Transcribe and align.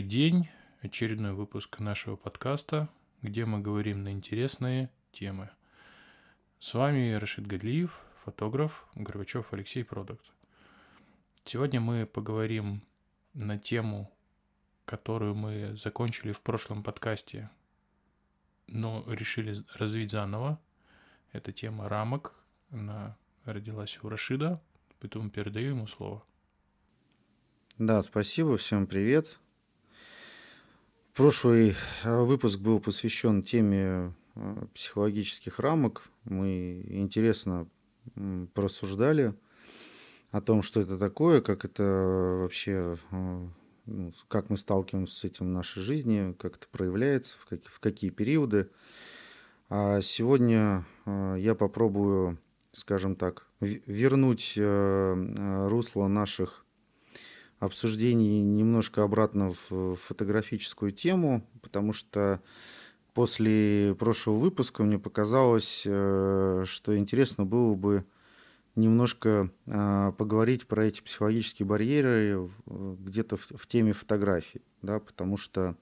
Добрый 0.00 0.12
день, 0.12 0.48
очередной 0.80 1.34
выпуск 1.34 1.78
нашего 1.78 2.16
подкаста, 2.16 2.88
где 3.20 3.44
мы 3.44 3.58
говорим 3.60 4.02
на 4.02 4.10
интересные 4.12 4.90
темы. 5.12 5.50
С 6.58 6.72
вами 6.72 7.12
Рашид 7.12 7.46
Гадлиев, 7.46 8.00
фотограф, 8.24 8.86
Горбачев 8.94 9.52
Алексей 9.52 9.84
Продукт. 9.84 10.24
Сегодня 11.44 11.82
мы 11.82 12.06
поговорим 12.06 12.82
на 13.34 13.58
тему, 13.58 14.10
которую 14.86 15.34
мы 15.34 15.76
закончили 15.76 16.32
в 16.32 16.40
прошлом 16.40 16.82
подкасте, 16.82 17.50
но 18.68 19.04
решили 19.06 19.54
развить 19.74 20.12
заново. 20.12 20.58
Это 21.32 21.52
тема 21.52 21.90
рамок. 21.90 22.34
Она 22.70 23.18
родилась 23.44 23.98
у 24.02 24.08
Рашида, 24.08 24.62
поэтому 24.98 25.28
передаю 25.28 25.72
ему 25.72 25.86
слово. 25.86 26.24
Да, 27.76 28.02
спасибо, 28.02 28.56
всем 28.56 28.86
привет. 28.86 29.38
Прошлый 31.14 31.74
э, 32.04 32.22
выпуск 32.22 32.60
был 32.60 32.78
посвящен 32.78 33.42
теме 33.42 34.14
э, 34.36 34.66
психологических 34.74 35.58
рамок. 35.58 36.04
Мы 36.24 36.84
интересно 36.88 37.68
порассуждали 38.54 39.34
о 40.30 40.40
том, 40.40 40.62
что 40.62 40.80
это 40.80 40.98
такое, 40.98 41.40
как 41.40 41.64
это 41.64 41.82
вообще, 42.42 42.96
э, 43.10 43.48
ну, 43.86 44.12
как 44.28 44.50
мы 44.50 44.56
сталкиваемся 44.56 45.16
с 45.16 45.24
этим 45.24 45.46
в 45.46 45.50
нашей 45.50 45.82
жизни, 45.82 46.32
как 46.38 46.58
это 46.58 46.68
проявляется, 46.70 47.34
в, 47.38 47.46
как, 47.46 47.64
в 47.64 47.80
какие 47.80 48.10
периоды. 48.10 48.70
А 49.68 50.00
сегодня 50.02 50.84
я 51.06 51.56
попробую, 51.56 52.38
скажем 52.72 53.16
так, 53.16 53.46
вернуть 53.60 54.54
русло 54.56 56.08
наших 56.08 56.64
обсуждений 57.60 58.40
немножко 58.40 59.04
обратно 59.04 59.52
в 59.70 59.94
фотографическую 59.94 60.90
тему, 60.90 61.46
потому 61.62 61.92
что 61.92 62.40
после 63.14 63.94
прошлого 63.98 64.38
выпуска 64.38 64.82
мне 64.82 64.98
показалось, 64.98 65.84
э, 65.86 66.64
что 66.66 66.96
интересно 66.96 67.44
было 67.44 67.74
бы 67.74 68.04
немножко 68.76 69.50
а, 69.66 70.12
поговорить 70.12 70.66
про 70.66 70.86
эти 70.86 71.02
психологические 71.02 71.66
барьеры 71.66 72.48
где-то 72.66 73.36
в, 73.36 73.66
теме 73.66 73.92
фотографий, 73.92 74.62
да, 74.80 75.00
потому 75.00 75.36
что 75.36 75.76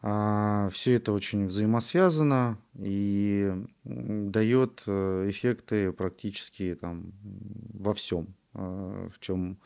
а, 0.00 0.68
все 0.70 0.94
это 0.94 1.12
очень 1.12 1.46
взаимосвязано 1.46 2.58
и 2.74 3.52
дает 3.84 4.82
э, 4.86 5.26
эффекты 5.28 5.92
практически 5.92 6.76
там 6.80 7.12
во 7.22 7.94
всем, 7.94 8.34
а, 8.54 9.08
в 9.10 9.20
чем 9.20 9.58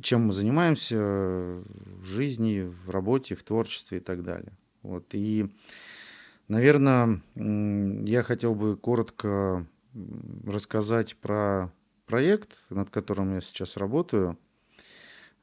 чем 0.00 0.26
мы 0.26 0.32
занимаемся 0.32 0.96
в 0.96 2.04
жизни, 2.04 2.72
в 2.84 2.90
работе, 2.90 3.34
в 3.34 3.42
творчестве 3.42 3.98
и 3.98 4.00
так 4.00 4.22
далее. 4.22 4.56
Вот. 4.82 5.06
И, 5.12 5.50
наверное, 6.48 7.20
я 7.34 8.22
хотел 8.22 8.54
бы 8.54 8.76
коротко 8.76 9.66
рассказать 10.44 11.16
про 11.16 11.72
проект, 12.06 12.56
над 12.70 12.90
которым 12.90 13.34
я 13.34 13.40
сейчас 13.40 13.76
работаю. 13.76 14.38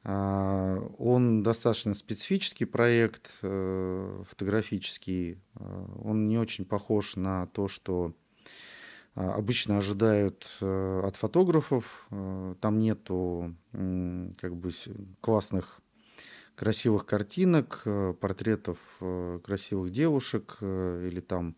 А, 0.02 0.76
он 0.98 1.42
достаточно 1.42 1.94
специфический 1.94 2.66
проект, 2.66 3.30
э, 3.42 4.22
фотографический. 4.28 5.38
А, 5.54 6.00
он 6.02 6.26
не 6.26 6.38
очень 6.38 6.64
похож 6.66 7.16
на 7.16 7.46
то, 7.46 7.68
что 7.68 8.12
а, 9.14 9.34
обычно 9.34 9.78
ожидают 9.78 10.46
э, 10.60 11.00
от 11.04 11.16
фотографов. 11.16 12.06
Э, 12.10 12.54
там 12.60 12.78
нету 12.78 13.54
как 14.40 14.56
бы 14.56 14.70
классных 15.20 15.80
красивых 16.54 17.06
картинок, 17.06 17.82
э, 17.84 18.14
портретов 18.20 18.78
красивых 19.44 19.90
девушек 19.90 20.58
или 20.60 21.20
там 21.20 21.56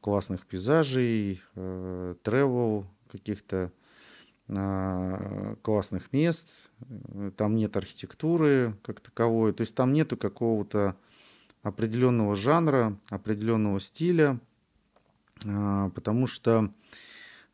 классных 0.00 0.46
пейзажей, 0.46 1.40
travel 1.54 2.84
каких-то 3.10 3.72
а, 4.48 5.56
классных 5.62 6.12
мест. 6.12 6.52
Там 7.36 7.56
нет 7.56 7.76
архитектуры 7.76 8.76
как 8.82 9.00
таковой. 9.00 9.52
То 9.52 9.62
есть 9.62 9.74
там 9.74 9.92
нету 9.92 10.16
какого-то 10.16 10.96
определенного 11.62 12.36
жанра, 12.36 12.98
определенного 13.08 13.80
стиля, 13.80 14.38
а, 15.46 15.88
потому 15.90 16.26
что 16.26 16.70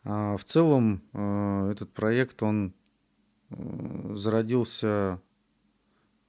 а, 0.02 0.36
в 0.36 0.44
целом 0.44 1.02
этот 1.70 1.92
проект, 1.92 2.42
он 2.42 2.68
э, 2.68 2.79
зародился 3.50 5.20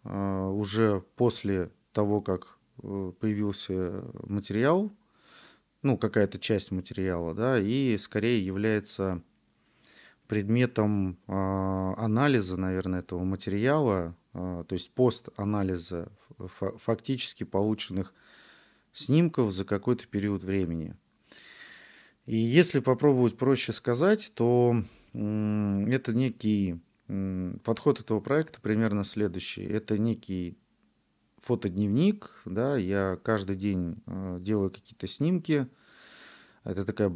а, 0.04 0.50
уже 0.50 1.02
после 1.16 1.72
того, 1.94 2.22
как 2.22 2.58
э, 2.82 3.12
появился 3.20 4.04
материал, 4.24 4.92
ну, 5.82 5.98
какая-то 5.98 6.40
часть 6.40 6.72
материала, 6.72 7.34
да, 7.34 7.60
и 7.60 7.98
скорее 7.98 8.46
является 8.46 9.24
предметом 10.28 11.18
анализа, 11.28 12.56
наверное, 12.56 13.00
этого 13.00 13.24
материала, 13.26 14.16
то 14.32 14.68
есть 14.70 14.94
пост-анализа 14.94 16.10
фактически 16.48 17.44
полученных 17.44 18.14
снимков 18.94 19.52
за 19.52 19.66
какой-то 19.66 20.08
период 20.08 20.44
времени. 20.44 20.96
И 22.26 22.38
если 22.38 22.80
попробовать 22.80 23.38
проще 23.38 23.74
сказать, 23.74 24.32
то 24.34 24.76
это 25.14 26.14
некий 26.14 26.80
подход 27.64 28.00
этого 28.00 28.20
проекта 28.20 28.62
примерно 28.62 29.04
следующий. 29.04 29.64
Это 29.64 29.98
некий 29.98 30.58
фотодневник, 31.40 32.30
да, 32.46 32.78
я 32.78 33.18
каждый 33.24 33.56
день 33.56 34.02
э, 34.06 34.38
делаю 34.40 34.70
какие-то 34.70 35.08
снимки. 35.08 35.68
Это 36.64 36.86
такая 36.86 37.12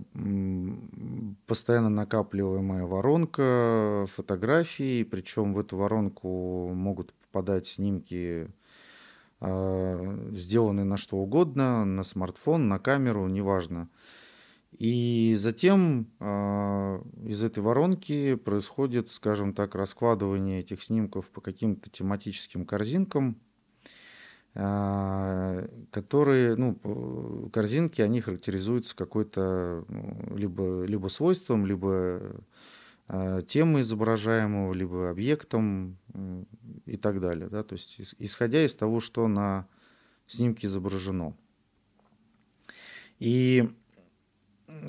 постоянно 1.45 1.89
накапливаемая 1.89 2.85
воронка 2.85 4.05
фотографий, 4.07 5.03
причем 5.03 5.53
в 5.53 5.59
эту 5.59 5.77
воронку 5.77 6.71
могут 6.73 7.13
попадать 7.13 7.67
снимки, 7.67 8.49
э, 9.41 10.29
сделанные 10.31 10.85
на 10.85 10.97
что 10.97 11.17
угодно, 11.17 11.85
на 11.85 12.03
смартфон, 12.03 12.67
на 12.67 12.79
камеру, 12.79 13.27
неважно. 13.27 13.87
И 14.77 15.35
затем 15.37 16.11
э, 16.19 17.01
из 17.23 17.43
этой 17.43 17.59
воронки 17.63 18.35
происходит, 18.35 19.09
скажем 19.09 19.53
так, 19.53 19.73
раскладывание 19.73 20.59
этих 20.59 20.83
снимков 20.83 21.31
по 21.31 21.39
каким-то 21.39 21.89
тематическим 21.89 22.65
корзинкам, 22.65 23.39
э, 24.53 25.67
которые, 25.91 26.55
ну, 26.57 27.49
корзинки, 27.53 28.01
они 28.01 28.19
характеризуются 28.19 28.97
какой-то 28.97 29.85
ну, 29.87 30.35
либо, 30.35 30.83
либо 30.83 31.07
свойством, 31.07 31.65
либо 31.65 32.43
э, 33.07 33.43
темой 33.47 33.81
изображаемого, 33.81 34.73
либо 34.73 35.09
объектом 35.09 35.97
э, 36.13 36.43
и 36.85 36.97
так 36.97 37.21
далее. 37.21 37.47
Да? 37.47 37.63
То 37.63 37.75
есть 37.75 38.15
исходя 38.19 38.65
из 38.65 38.75
того, 38.75 38.99
что 38.99 39.29
на 39.29 39.67
снимке 40.27 40.67
изображено. 40.67 41.33
И 43.19 43.69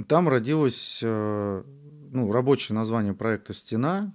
там 0.08 0.28
родилось 0.28 1.00
э, 1.02 1.62
ну, 2.12 2.32
рабочее 2.32 2.74
название 2.76 3.14
проекта 3.14 3.52
«Стена». 3.52 4.14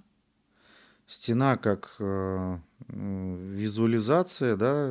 Стена 1.06 1.56
как 1.56 1.96
э, 1.98 2.58
визуализация, 2.88 4.56
да, 4.56 4.86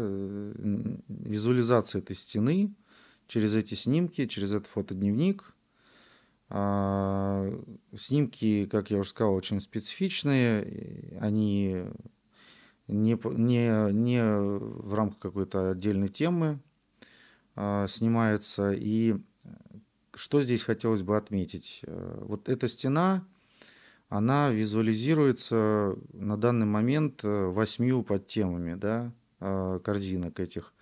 визуализация 1.08 2.02
этой 2.02 2.16
стены 2.16 2.76
через 3.28 3.56
эти 3.56 3.76
снимки, 3.76 4.28
через 4.28 4.54
этот 4.54 4.68
фотодневник. 4.68 5.54
А, 6.50 7.50
снимки, 7.96 8.66
как 8.66 8.92
я 8.92 9.00
уже 9.00 9.10
сказал, 9.10 9.34
очень 9.34 9.62
специфичные. 9.62 11.18
Они 11.22 11.86
не, 12.88 13.18
не, 13.38 13.92
не 13.94 14.22
в 14.22 14.94
рамках 14.94 15.20
какой-то 15.20 15.72
отдельной 15.72 16.10
темы 16.10 16.60
а, 17.56 17.88
снимаются. 17.88 18.74
И 18.74 19.16
что 20.22 20.44
здесь 20.44 20.64
хотелось 20.64 21.02
бы 21.02 21.18
отметить? 21.18 21.80
Э, 21.88 22.20
вот 22.22 22.48
эта 22.48 22.68
стена, 22.68 23.26
она 24.08 24.52
визуализируется 24.52 25.96
на 26.14 26.38
данный 26.38 26.68
момент 26.68 27.22
э, 27.24 27.46
восьмью 27.48 28.04
подтемами 28.04 28.76
да, 28.76 29.12
э, 29.40 29.80
корзинок 29.84 30.40
этих. 30.40 30.74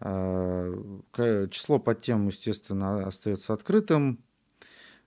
Число 0.00 1.78
подтем, 1.80 2.28
естественно, 2.28 3.04
остается 3.04 3.52
открытым, 3.52 4.22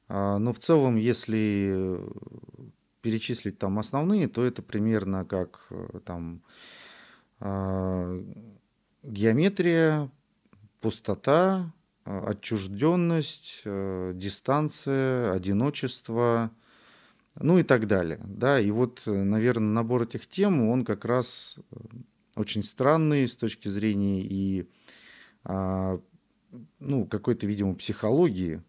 но 0.09 0.51
в 0.51 0.59
целом, 0.59 0.97
если 0.97 1.97
перечислить 3.01 3.57
там 3.57 3.79
основные, 3.79 4.27
то 4.27 4.43
это 4.43 4.61
примерно 4.61 5.23
как 5.23 5.69
там 6.03 6.43
геометрия, 9.01 10.11
пустота, 10.81 11.71
отчужденность, 12.03 13.61
э, 13.65 14.13
дистанция, 14.15 15.31
одиночество, 15.33 16.51
ну 17.35 17.59
и 17.59 17.63
так 17.63 17.87
далее. 17.87 18.19
Да, 18.23 18.59
и 18.59 18.71
вот, 18.71 19.01
наверное, 19.05 19.73
набор 19.73 20.03
этих 20.03 20.27
тем, 20.27 20.67
он 20.69 20.83
как 20.85 21.05
раз 21.05 21.57
очень 22.35 22.63
странный 22.63 23.27
с 23.27 23.35
точки 23.35 23.67
зрения 23.67 24.21
и 24.21 24.69
а, 25.43 25.99
ну, 26.79 27.05
какой-то, 27.05 27.47
видимо, 27.47 27.75
психологии 27.75 28.61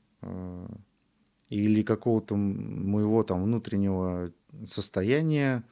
или 1.48 1.82
какого-то 1.82 2.36
моего 2.36 3.22
там 3.24 3.42
внутреннего 3.42 4.32
состояния 4.64 5.64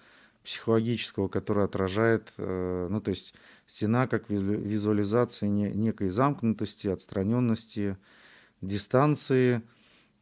психологического, 0.43 1.29
которое 1.29 1.67
отражает, 1.67 2.33
э, 2.37 2.89
ну, 2.91 3.01
то 3.01 3.11
есть 3.11 3.35
стена 3.67 4.07
как 4.07 4.29
визуализация 4.31 5.49
некой 5.49 6.09
замкнутости, 6.09 6.89
отстраненности, 6.89 7.97
дистанции. 8.61 9.63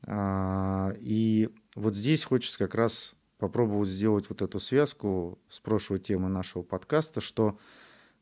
А, 0.02 0.92
и 0.98 1.48
вот 1.74 1.94
здесь 1.94 2.24
хочется 2.24 2.58
как 2.58 2.74
раз 2.74 3.14
попробовать 3.38 3.88
сделать 3.88 4.28
вот 4.28 4.42
эту 4.42 4.60
связку 4.60 5.38
с 5.48 5.60
прошлой 5.60 5.98
темы 5.98 6.28
нашего 6.28 6.62
подкаста, 6.62 7.20
что 7.20 7.58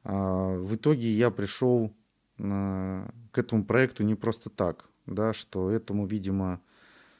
а, 0.04 0.56
в 0.56 0.76
итоге 0.76 1.10
я 1.10 1.30
пришел 1.30 1.92
а, 2.38 3.08
к 3.32 3.38
этому 3.38 3.64
проекту 3.64 4.04
не 4.04 4.14
просто 4.14 4.50
так, 4.50 4.88
да, 5.06 5.32
что 5.32 5.70
этому, 5.70 6.06
видимо, 6.06 6.60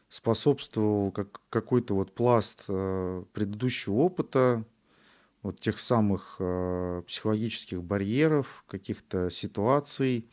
способствовал 0.09 1.11
как, 1.13 1.41
какой-то 1.51 1.95
вот 1.95 2.15
пласт 2.15 2.65
э, 2.69 3.25
предыдущего 3.33 3.95
опыта, 3.95 4.65
вот 5.43 5.61
тех 5.61 5.79
самых 5.79 6.37
э, 6.39 7.03
психологических 7.07 7.83
барьеров, 7.83 8.65
каких-то 8.69 9.31
ситуаций, 9.31 10.29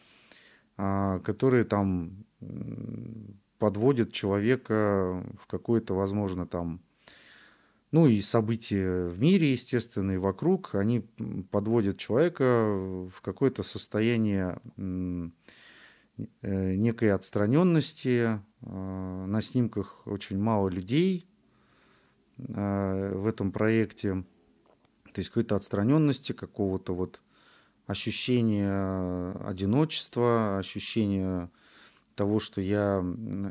э, 0.77 1.19
которые 1.23 1.65
там 1.65 2.25
подводят 3.57 4.11
человека 4.11 5.23
в 5.39 5.47
какое-то, 5.47 5.93
возможно, 5.93 6.45
там, 6.45 6.81
ну 7.91 8.07
и 8.07 8.21
события 8.21 9.07
в 9.07 9.19
мире, 9.19 9.53
естественно, 9.53 10.11
и 10.11 10.17
вокруг, 10.17 10.75
они 10.75 11.01
подводят 11.51 11.97
человека 11.97 12.43
в 13.09 13.21
какое-то 13.21 13.63
состояние 13.63 14.59
Э, 16.41 16.75
некой 16.75 17.11
отстраненности. 17.11 18.39
Э, 18.65 19.25
на 19.27 19.41
снимках 19.41 20.05
очень 20.05 20.39
мало 20.39 20.69
людей 20.69 21.27
э, 22.37 23.15
в 23.15 23.27
этом 23.27 23.51
проекте. 23.51 24.23
То 25.13 25.19
есть 25.19 25.29
какой-то 25.29 25.55
отстраненности, 25.55 26.31
какого-то 26.31 26.95
вот 26.95 27.21
ощущения 27.85 29.31
одиночества, 29.45 30.57
ощущения 30.57 31.51
того, 32.15 32.39
что 32.39 32.61
я 32.61 32.99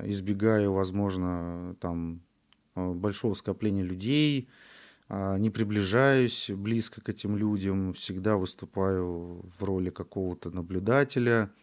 избегаю, 0.04 0.72
возможно, 0.72 1.76
там 1.80 2.22
большого 2.74 3.34
скопления 3.34 3.84
людей, 3.84 4.48
не 5.10 5.50
приближаюсь 5.50 6.50
близко 6.50 7.00
к 7.02 7.08
этим 7.10 7.36
людям, 7.36 7.92
всегда 7.92 8.36
выступаю 8.36 9.44
в 9.58 9.62
роли 9.62 9.90
какого-то 9.90 10.50
наблюдателя– 10.50 11.50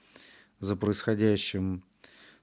за 0.60 0.76
происходящим, 0.76 1.84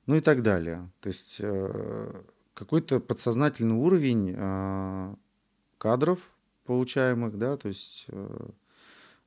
ну 0.06 0.16
и 0.16 0.20
так 0.20 0.42
далее. 0.42 0.90
То 1.00 1.08
есть 1.08 1.36
э, 1.40 2.22
какой-то 2.54 3.00
подсознательный 3.00 3.74
уровень 3.74 4.34
э, 4.36 5.14
кадров 5.78 6.30
получаемых, 6.64 7.38
да, 7.38 7.56
то 7.56 7.68
есть 7.68 8.06
э, 8.08 8.48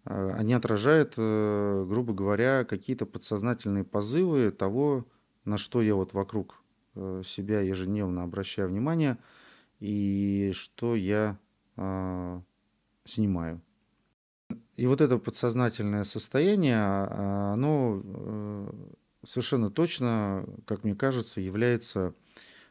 они 0.06 0.54
отражают, 0.54 1.16
грубо 1.16 2.14
говоря, 2.14 2.64
какие-то 2.64 3.06
подсознательные 3.06 3.84
позывы 3.84 4.50
того, 4.50 5.06
на 5.46 5.58
что 5.58 5.82
я 5.82 5.94
вот 5.94 6.14
вокруг 6.14 6.64
себя 7.24 7.62
ежедневно 7.62 8.24
обращаю 8.24 8.70
внимание 8.70 9.20
и 9.80 10.52
что 10.56 10.96
я 10.96 11.38
снимаю. 13.06 13.62
И 14.78 14.88
вот 14.88 15.02
это 15.02 15.20
подсознательное 15.20 16.06
состояние, 16.06 16.80
а, 16.80 17.54
оно 17.54 18.72
совершенно 19.24 19.70
точно, 19.70 20.46
как 20.66 20.84
мне 20.84 20.96
кажется, 20.96 21.42
является 21.42 22.14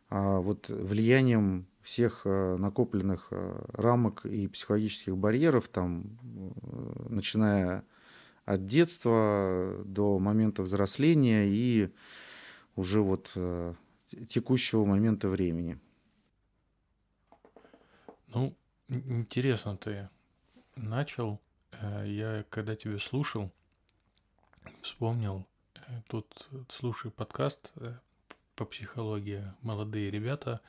а, 0.09 0.39
вот 0.41 0.69
влиянием 0.69 1.67
всех 1.83 2.23
э, 2.25 2.57
накопленных 2.57 3.29
э, 3.31 3.65
рамок 3.73 4.27
и 4.27 4.47
психологических 4.47 5.17
барьеров, 5.17 5.69
там, 5.69 6.19
начиная 7.09 7.83
от 8.45 8.67
детства 8.67 9.83
до 9.87 10.19
момента 10.19 10.63
взросления 10.63 11.47
и 11.47 11.91
уже 12.77 13.01
вот 13.01 13.35
текущего 14.29 14.85
момента 14.85 15.29
времени. 15.29 15.79
Ну, 18.29 18.55
интересно 18.89 19.77
ты 19.77 20.11
начал 20.77 21.41
Э, 21.81 22.05
я, 22.07 22.45
когда 22.51 22.75
тебя 22.77 22.99
слушал, 22.99 23.53
вспомнил, 24.83 25.41
э, 25.41 25.58
тут 26.09 26.49
слушаю 26.69 27.13
подкаст 27.13 27.71
э, 27.77 27.95
по 28.55 28.65
психологии. 28.65 29.45
«Молодые 29.63 30.11
ребята», 30.11 30.61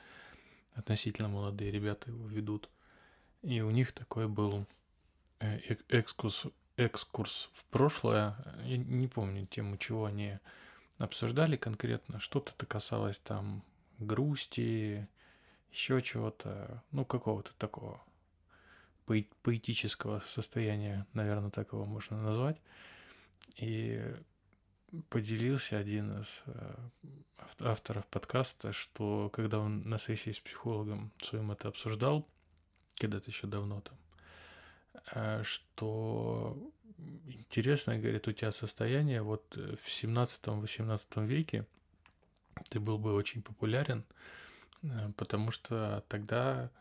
относительно 0.73 1.27
молодые 1.27 1.71
ребята 1.71 2.09
его 2.09 2.27
ведут, 2.27 2.69
и 3.41 3.61
у 3.61 3.69
них 3.69 3.91
такой 3.91 4.27
был 4.27 4.65
экскурс, 5.39 6.45
экскурс 6.77 7.49
в 7.53 7.65
прошлое, 7.65 8.35
я 8.65 8.77
не 8.77 9.07
помню 9.07 9.45
тему, 9.45 9.77
чего 9.77 10.05
они 10.05 10.39
обсуждали 10.97 11.55
конкретно, 11.55 12.19
что-то 12.19 12.65
касалось 12.65 13.19
там 13.19 13.63
грусти, 13.99 15.07
еще 15.71 16.01
чего-то, 16.01 16.83
ну, 16.91 17.05
какого-то 17.05 17.51
такого 17.57 18.01
поэтического 19.43 20.21
состояния, 20.27 21.07
наверное, 21.13 21.49
так 21.49 21.73
его 21.73 21.85
можно 21.85 22.21
назвать. 22.21 22.57
И 23.55 24.15
поделился 25.09 25.77
один 25.77 26.21
из 26.21 26.41
э, 26.45 26.75
авторов 27.59 28.05
подкаста, 28.07 28.73
что 28.73 29.29
когда 29.33 29.59
он 29.59 29.81
на 29.81 29.97
сессии 29.99 30.31
с 30.31 30.39
психологом 30.39 31.11
своим 31.21 31.51
это 31.51 31.67
обсуждал, 31.67 32.27
когда-то 32.95 33.29
еще 33.29 33.47
давно 33.47 33.81
там, 33.81 33.97
э, 35.13 35.43
что 35.43 36.57
интересно, 37.27 37.97
говорит, 37.97 38.27
у 38.27 38.31
тебя 38.31 38.51
состояние 38.51 39.21
вот 39.21 39.55
в 39.55 39.87
17-18 39.87 41.25
веке 41.25 41.65
ты 42.69 42.79
был 42.79 42.97
бы 42.97 43.13
очень 43.13 43.41
популярен, 43.41 44.03
э, 44.81 45.11
потому 45.15 45.51
что 45.51 46.03
тогда 46.07 46.71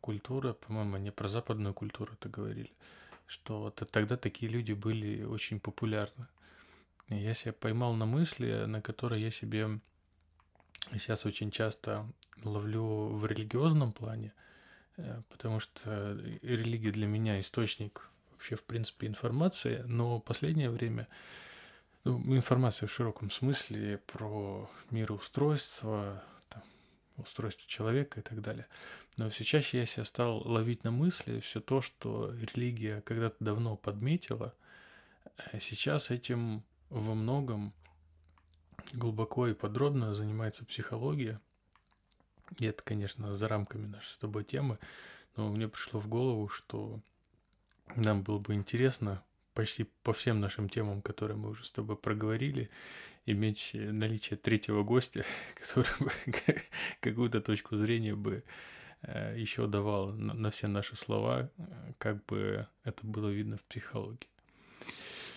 культура, 0.00 0.52
по-моему, 0.52 0.96
не 0.96 1.10
про 1.10 1.28
западную 1.28 1.74
культуру 1.74 2.12
это 2.14 2.28
говорили, 2.28 2.70
что 3.26 3.60
вот 3.60 3.82
тогда 3.90 4.16
такие 4.16 4.50
люди 4.50 4.72
были 4.72 5.24
очень 5.24 5.60
популярны. 5.60 6.28
Я 7.08 7.34
себя 7.34 7.52
поймал 7.52 7.94
на 7.94 8.06
мысли, 8.06 8.64
на 8.66 8.80
которые 8.80 9.22
я 9.22 9.30
себе 9.30 9.80
сейчас 10.92 11.26
очень 11.26 11.50
часто 11.50 12.06
ловлю 12.42 13.08
в 13.08 13.26
религиозном 13.26 13.92
плане, 13.92 14.32
э, 14.96 15.22
потому 15.28 15.60
что 15.60 16.18
религия 16.42 16.90
для 16.90 17.06
меня 17.06 17.38
источник 17.38 18.08
вообще, 18.32 18.56
в 18.56 18.64
принципе, 18.64 19.06
информации, 19.06 19.82
но 19.86 20.20
последнее 20.20 20.70
время 20.70 21.08
ну, 22.04 22.18
информация 22.34 22.86
в 22.86 22.92
широком 22.92 23.30
смысле 23.30 23.98
про 23.98 24.68
мироустройство, 24.90 26.24
там, 26.48 26.62
устройство 27.16 27.68
человека 27.68 28.20
и 28.20 28.22
так 28.22 28.40
далее– 28.40 28.66
но 29.16 29.28
все 29.28 29.44
чаще 29.44 29.78
я 29.78 29.86
себя 29.86 30.04
стал 30.04 30.38
ловить 30.38 30.84
на 30.84 30.90
мысли 30.90 31.40
все 31.40 31.60
то, 31.60 31.82
что 31.82 32.32
религия 32.32 33.02
когда-то 33.02 33.36
давно 33.40 33.76
подметила. 33.76 34.54
Э, 35.52 35.60
сейчас 35.60 36.10
этим 36.10 36.64
во 36.92 37.14
многом 37.14 37.72
глубоко 38.92 39.46
и 39.48 39.54
подробно 39.54 40.14
занимается 40.14 40.64
психология. 40.64 41.40
И 42.58 42.66
это, 42.66 42.82
конечно, 42.82 43.34
за 43.34 43.48
рамками 43.48 43.86
нашей 43.86 44.10
с 44.10 44.18
тобой 44.18 44.44
темы, 44.44 44.78
но 45.36 45.48
мне 45.48 45.68
пришло 45.68 46.00
в 46.00 46.08
голову, 46.08 46.48
что 46.48 47.00
нам 47.96 48.22
было 48.22 48.38
бы 48.38 48.54
интересно 48.54 49.22
почти 49.54 49.84
по 50.02 50.12
всем 50.12 50.40
нашим 50.40 50.68
темам, 50.68 51.02
которые 51.02 51.36
мы 51.36 51.50
уже 51.50 51.64
с 51.64 51.70
тобой 51.70 51.96
проговорили, 51.96 52.70
иметь 53.26 53.70
наличие 53.74 54.36
третьего 54.36 54.82
гостя, 54.82 55.24
который 55.54 55.90
бы 55.98 56.12
какую-то 57.00 57.40
точку 57.40 57.76
зрения 57.76 58.14
бы 58.14 58.44
Э, 59.02 59.34
еще 59.36 59.66
давал 59.66 60.12
на 60.12 60.50
все 60.50 60.68
наши 60.68 60.94
слова, 60.96 61.50
э, 61.58 61.92
как 61.98 62.24
бы 62.26 62.68
это 62.84 63.04
было 63.04 63.28
видно 63.28 63.56
в 63.56 63.64
психологии. 63.64 64.28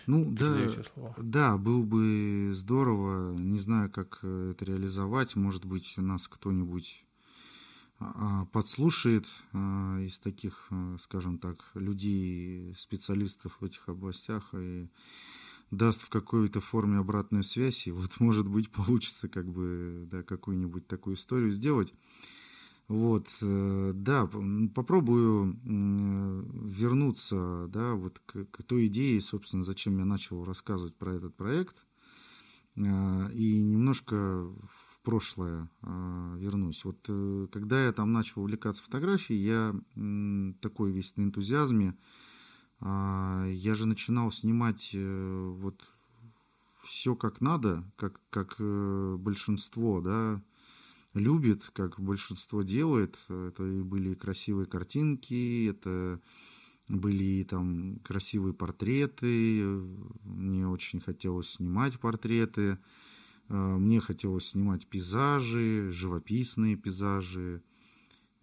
Ну 0.07 0.31
да, 0.31 0.71
да, 1.17 1.57
было 1.57 1.81
бы 1.83 2.51
здорово, 2.53 3.33
не 3.33 3.59
знаю, 3.59 3.89
как 3.89 4.19
э, 4.21 4.51
это 4.51 4.65
реализовать, 4.65 5.35
может 5.35 5.65
быть, 5.65 5.95
нас 5.97 6.27
кто-нибудь 6.27 7.05
а, 7.97 8.41
а, 8.41 8.45
подслушает 8.45 9.25
а, 9.53 9.99
из 10.01 10.19
таких, 10.19 10.69
скажем 10.99 11.39
так, 11.39 11.65
людей, 11.73 12.75
специалистов 12.77 13.57
в 13.59 13.65
этих 13.65 13.87
областях 13.87 14.53
и 14.53 14.89
даст 15.71 16.03
в 16.03 16.09
какой-то 16.09 16.59
форме 16.59 16.97
обратную 16.97 17.43
связь, 17.43 17.87
и 17.87 17.91
вот, 17.91 18.19
может 18.19 18.47
быть, 18.47 18.71
получится 18.71 19.27
как 19.27 19.49
бы, 19.49 20.07
да, 20.11 20.23
какую-нибудь 20.23 20.87
такую 20.87 21.15
историю 21.15 21.49
сделать. 21.49 21.93
Вот, 22.87 23.27
э, 23.41 23.93
да, 23.95 24.29
попробую 24.75 25.59
вернуться, 25.63 27.67
да, 27.69 27.95
вот 27.95 28.21
к, 28.27 28.45
к 28.45 28.63
той 28.63 28.87
идее, 28.87 29.19
собственно, 29.21 29.63
зачем 29.63 29.97
я 29.97 30.05
начал 30.05 30.45
рассказывать 30.45 30.95
про 30.95 31.15
этот 31.15 31.35
проект, 31.35 31.83
э, 32.75 32.81
и 33.33 33.63
немножко 33.63 34.15
в 34.15 35.01
прошлое 35.01 35.67
э, 35.81 36.35
вернусь. 36.37 36.85
Вот 36.85 37.09
когда 37.51 37.85
я 37.85 37.91
там 37.91 38.13
начал 38.13 38.41
увлекаться 38.41 38.83
фотографией, 38.83 39.39
я 39.39 39.75
такой 40.61 40.91
весь 40.91 41.17
на 41.17 41.23
энтузиазме, 41.23 41.97
я 42.81 43.73
же 43.73 43.87
начинал 43.87 44.31
снимать 44.31 44.93
вот 44.93 45.91
все 46.83 47.15
как 47.15 47.41
надо, 47.41 47.83
как, 47.95 48.19
как 48.29 48.57
большинство, 48.59 50.01
да, 50.01 50.41
любит, 51.15 51.63
как 51.73 51.99
большинство 51.99 52.61
делает. 52.61 53.17
Это 53.29 53.63
были 53.63 54.13
красивые 54.13 54.67
картинки, 54.67 55.67
это 55.67 56.21
были 56.87 57.43
там 57.43 57.97
красивые 58.03 58.53
портреты. 58.53 59.65
Мне 60.23 60.67
очень 60.67 61.01
хотелось 61.01 61.53
снимать 61.53 61.99
портреты. 61.99 62.77
А, 63.47 63.77
мне 63.77 63.99
хотелось 63.99 64.49
снимать 64.49 64.87
пейзажи, 64.87 65.89
живописные 65.91 66.75
пейзажи. 66.75 67.63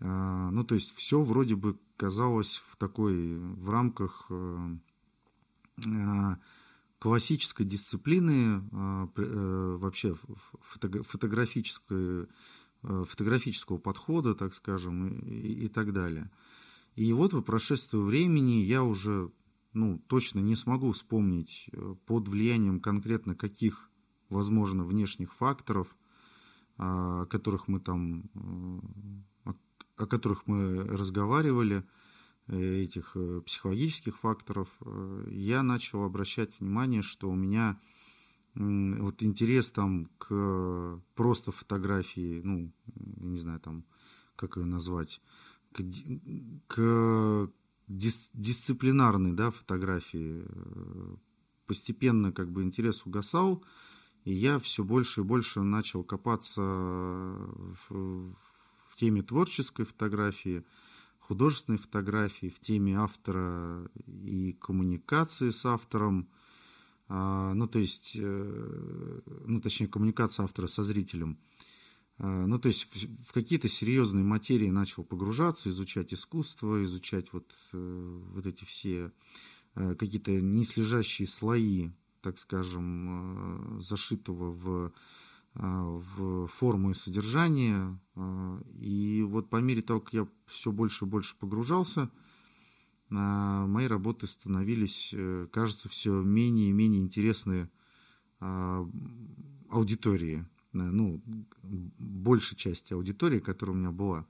А, 0.00 0.50
ну, 0.50 0.64
то 0.64 0.74
есть 0.74 0.94
все 0.96 1.22
вроде 1.22 1.54
бы 1.54 1.78
казалось 1.96 2.60
в 2.68 2.76
такой, 2.76 3.38
в 3.38 3.70
рамках 3.70 4.26
а, 4.30 6.38
классической 6.98 7.66
дисциплины, 7.66 8.62
э, 9.16 9.76
вообще 9.76 10.14
фотографической 10.60 12.28
фотографического 12.82 13.78
подхода, 13.78 14.34
так 14.34 14.54
скажем, 14.54 15.20
и, 15.20 15.64
и 15.64 15.68
так 15.68 15.92
далее. 15.92 16.30
И 16.96 17.12
вот 17.12 17.30
по 17.30 17.40
прошествию 17.40 18.04
времени 18.04 18.62
я 18.62 18.82
уже 18.82 19.30
ну, 19.72 19.98
точно 20.06 20.40
не 20.40 20.56
смогу 20.56 20.92
вспомнить 20.92 21.70
э, 21.72 21.94
под 22.06 22.28
влиянием 22.28 22.80
конкретно 22.80 23.34
каких, 23.34 23.88
возможно, 24.28 24.84
внешних 24.84 25.32
факторов, 25.32 25.96
о 26.76 27.26
которых 27.26 27.68
мы 27.68 27.80
там, 27.80 28.24
э, 29.46 29.52
о 29.96 30.06
которых 30.06 30.46
мы 30.46 30.82
разговаривали, 30.84 31.84
этих 32.48 33.16
психологических 33.46 34.18
факторов, 34.18 34.68
я 35.30 35.62
начал 35.62 36.02
обращать 36.02 36.58
внимание, 36.58 37.00
что 37.00 37.30
у 37.30 37.36
меня 37.36 37.78
вот 38.54 39.22
интерес 39.22 39.70
там 39.70 40.10
к 40.18 41.00
просто 41.14 41.52
фотографии, 41.52 42.40
ну, 42.44 42.72
не 42.94 43.38
знаю, 43.38 43.60
там, 43.60 43.84
как 44.36 44.56
ее 44.56 44.64
назвать, 44.64 45.20
к, 45.72 45.82
к 46.68 47.50
дис, 47.88 48.30
дисциплинарной, 48.34 49.32
да, 49.32 49.50
фотографии 49.50 50.44
э, 50.44 51.16
постепенно 51.66 52.32
как 52.32 52.50
бы 52.50 52.62
интерес 52.62 53.06
угасал, 53.06 53.64
и 54.24 54.32
я 54.34 54.58
все 54.58 54.84
больше 54.84 55.22
и 55.22 55.24
больше 55.24 55.62
начал 55.62 56.04
копаться 56.04 56.60
в, 56.60 57.88
в 57.88 58.96
теме 58.96 59.22
творческой 59.22 59.86
фотографии, 59.86 60.64
художественной 61.20 61.78
фотографии, 61.78 62.48
в 62.48 62.60
теме 62.60 62.98
автора 62.98 63.88
и 64.04 64.52
коммуникации 64.52 65.48
с 65.48 65.64
автором– 65.64 66.28
ну, 67.12 67.66
то 67.66 67.78
есть, 67.78 68.16
э, 68.18 69.20
ну, 69.44 69.60
точнее, 69.60 69.88
коммуникация 69.88 70.44
автора 70.44 70.66
со 70.66 70.82
зрителем. 70.82 71.38
А, 72.18 72.46
ну, 72.46 72.58
то 72.58 72.68
есть 72.68 72.88
в 73.26 73.32
какие-то 73.32 73.68
серьезные 73.68 74.24
материи 74.24 74.70
начал 74.70 75.04
погружаться, 75.04 75.68
изучать 75.68 76.14
искусство, 76.14 76.82
изучать 76.84 77.32
вот, 77.32 77.52
э, 77.72 78.20
вот 78.32 78.46
эти 78.46 78.64
все 78.64 79.12
э, 79.74 79.94
какие-то 79.94 80.30
неслежащие 80.40 81.28
слои, 81.28 81.90
так 82.22 82.38
скажем, 82.38 83.80
зашитого 83.82 84.52
в, 84.52 84.92
в 85.54 86.46
форму 86.46 86.92
и 86.92 86.94
содержание. 86.94 87.98
И 88.78 89.22
вот 89.26 89.50
по 89.50 89.56
мере 89.56 89.82
того, 89.82 90.00
как 90.00 90.14
я 90.14 90.28
все 90.46 90.70
больше 90.70 91.04
и 91.04 91.08
больше 91.08 91.36
погружался– 91.36 92.10
мои 93.12 93.86
работы 93.86 94.26
становились, 94.26 95.10
э, 95.12 95.46
кажется, 95.52 95.88
все 95.88 96.22
менее 96.22 96.70
и 96.70 96.72
менее 96.72 97.02
интересные 97.02 97.70
а, 98.40 98.88
аудитории, 99.68 100.46
э, 100.72 100.78
ну, 100.78 101.22
большей 101.62 102.56
части 102.56 102.92
аудитории, 102.92 103.38
которая 103.38 103.76
у 103.76 103.78
меня 103.78 103.90
была. 103.90 104.26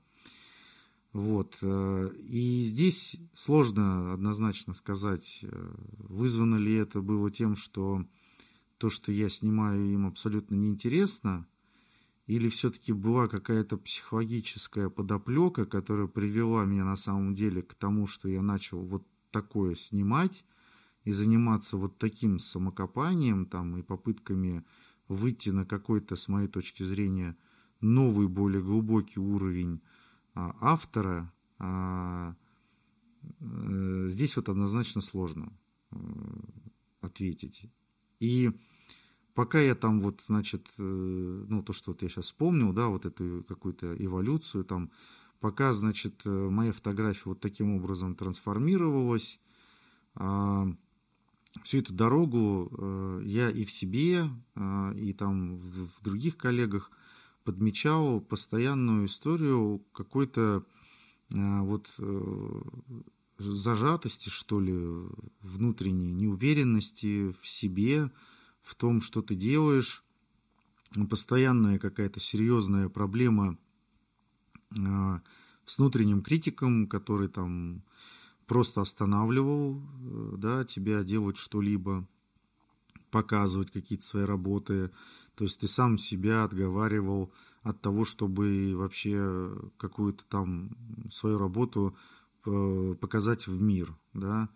Вот. 1.13 1.57
Э, 1.61 2.09
и 2.27 2.63
здесь 2.63 3.15
сложно 3.33 4.13
однозначно 4.13 4.73
сказать, 4.73 5.45
вызвано 5.97 6.55
ли 6.55 6.73
это 6.73 7.01
было 7.01 7.31
тем, 7.31 7.55
что 7.55 8.05
то, 8.77 8.89
что 8.89 9.11
я 9.11 9.29
снимаю, 9.29 9.91
им 9.91 10.05
абсолютно 10.05 10.55
неинтересно, 10.55 11.47
или 12.25 12.47
все-таки 12.49 12.93
была 12.93 13.27
какая-то 13.27 13.77
психологическая 13.77 14.89
подоплека, 14.89 15.65
которая 15.65 16.07
привела 16.07 16.63
меня 16.63 16.85
на 16.85 16.95
самом 16.95 17.35
деле 17.35 17.61
к 17.61 17.73
тому, 17.75 18.07
что 18.07 18.29
я 18.29 18.41
начал 18.41 18.79
вот 18.79 19.05
такое 19.31 19.75
снимать 19.75 20.45
и 21.03 21.11
заниматься 21.11 21.75
вот 21.75 21.97
таким 21.97 22.39
самокопанием 22.39 23.45
там, 23.45 23.77
и 23.77 23.81
попытками 23.81 24.63
выйти 25.09 25.49
на 25.49 25.65
какой-то, 25.65 26.15
с 26.15 26.29
моей 26.29 26.47
точки 26.47 26.83
зрения, 26.83 27.35
новый, 27.81 28.27
более 28.27 28.61
глубокий 28.61 29.19
уровень 29.19 29.81
а, 30.33 30.55
автора, 30.61 31.33
а, 31.59 32.35
а, 33.41 34.07
здесь 34.07 34.37
вот 34.37 34.47
однозначно 34.47 35.01
сложно 35.01 35.51
а, 35.91 35.97
ответить. 37.01 37.65
И 38.21 38.51
пока 39.33 39.59
я 39.59 39.75
там 39.75 39.99
вот, 39.99 40.21
значит, 40.21 40.67
э, 40.77 40.81
ну, 40.83 41.63
то, 41.63 41.73
что 41.73 41.91
вот 41.91 42.01
я 42.01 42.09
сейчас 42.09 42.25
вспомнил, 42.25 42.73
да, 42.73 42.87
вот 42.87 43.05
эту 43.05 43.43
какую-то 43.47 43.95
эволюцию 44.03 44.63
там, 44.63 44.91
пока, 45.39 45.73
значит, 45.73 46.21
э, 46.25 46.29
моя 46.29 46.71
фотография 46.71 47.23
вот 47.25 47.39
таким 47.39 47.75
образом 47.75 48.15
трансформировалась, 48.15 49.39
а, 50.15 50.67
всю 51.63 51.79
эту 51.79 51.93
дорогу 51.93 52.71
э, 52.71 53.21
я 53.25 53.49
и 53.49 53.63
в 53.65 53.71
себе, 53.71 54.29
и 54.95 55.13
там 55.13 55.57
в 55.57 56.03
других 56.03 56.37
коллегах 56.37 56.91
подмечал 57.43 58.21
постоянную 58.21 59.05
историю 59.07 59.83
какой-то 59.91 60.63
вот 61.29 61.89
зажатости, 63.39 64.29
что 64.29 64.59
ли, 64.59 64.73
внутренней 65.41 66.11
неуверенности 66.11 67.33
в 67.41 67.47
себе, 67.47 68.11
в 68.63 68.75
том, 68.75 69.01
что 69.01 69.21
ты 69.21 69.35
делаешь, 69.35 70.03
постоянная 71.09 71.79
какая-то 71.79 72.19
серьезная 72.19 72.89
проблема 72.89 73.57
э, 74.71 75.19
с 75.65 75.77
внутренним 75.77 76.21
критиком, 76.21 76.87
который 76.87 77.27
там 77.27 77.83
просто 78.47 78.81
останавливал 78.81 79.81
э, 79.81 80.35
да, 80.37 80.65
тебя 80.65 81.03
делать 81.03 81.37
что-либо, 81.37 82.07
показывать 83.11 83.71
какие-то 83.71 84.05
свои 84.05 84.23
работы. 84.23 84.91
То 85.35 85.43
есть 85.43 85.59
ты 85.59 85.67
сам 85.67 85.97
себя 85.97 86.43
отговаривал 86.43 87.33
от 87.63 87.81
того, 87.81 88.05
чтобы 88.05 88.73
вообще 88.75 89.51
какую-то 89.77 90.23
там 90.25 90.75
свою 91.09 91.37
работу 91.37 91.95
э, 92.45 92.95
показать 92.99 93.47
в 93.47 93.61
мир. 93.61 93.95
Да? 94.13 94.49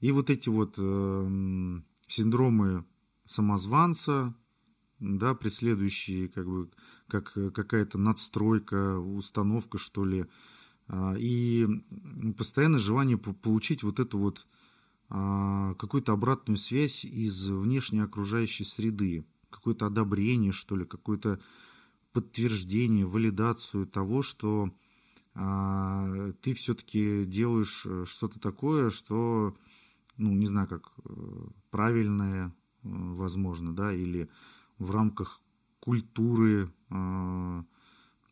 И 0.00 0.10
вот 0.12 0.30
эти 0.30 0.48
вот 0.48 0.74
э, 0.78 1.80
синдромы 2.06 2.84
самозванца, 3.26 4.34
да, 4.98 5.34
преследующие 5.34 6.28
как 6.28 6.46
бы 6.46 6.70
как 7.08 7.32
какая-то 7.32 7.98
надстройка, 7.98 8.98
установка, 8.98 9.78
что 9.78 10.04
ли, 10.04 10.26
а, 10.88 11.14
и 11.18 11.66
постоянное 12.36 12.78
желание 12.78 13.18
получить 13.18 13.82
вот 13.82 14.00
эту 14.00 14.18
вот 14.18 14.46
а, 15.08 15.74
какую-то 15.74 16.12
обратную 16.12 16.56
связь 16.56 17.04
из 17.04 17.48
внешней 17.48 18.00
окружающей 18.00 18.64
среды, 18.64 19.26
какое-то 19.50 19.86
одобрение, 19.86 20.52
что 20.52 20.76
ли, 20.76 20.84
какое-то 20.84 21.40
подтверждение, 22.12 23.06
валидацию 23.06 23.86
того, 23.86 24.22
что 24.22 24.70
а, 25.34 26.32
ты 26.42 26.54
все-таки 26.54 27.24
делаешь 27.24 27.86
э, 27.86 28.04
что-то 28.06 28.38
такое, 28.38 28.90
что, 28.90 29.56
ну, 30.18 30.32
не 30.32 30.46
знаю, 30.46 30.68
как 30.68 30.92
э, 31.04 31.46
правильное, 31.70 32.54
возможно, 32.82 33.74
да, 33.74 33.92
или 33.92 34.28
в 34.78 34.90
рамках 34.90 35.40
культуры 35.80 36.70
э, 36.90 37.62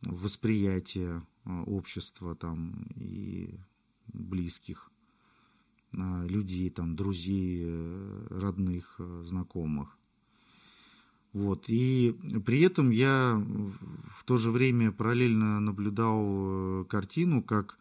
восприятия 0.03 1.21
э, 1.45 1.63
общества 1.63 2.35
там 2.35 2.87
и 2.95 3.59
близких 4.07 4.89
э, 5.93 6.27
людей, 6.27 6.69
там, 6.69 6.95
друзей, 6.95 7.65
родных, 8.29 8.99
знакомых. 9.23 9.97
Вот. 11.33 11.65
И 11.67 12.15
при 12.45 12.61
этом 12.61 12.89
я 12.89 13.35
в 13.35 14.23
то 14.25 14.37
же 14.37 14.51
время 14.51 14.91
параллельно 14.91 15.59
наблюдал 15.59 16.85
картину, 16.85 17.41
как 17.41 17.77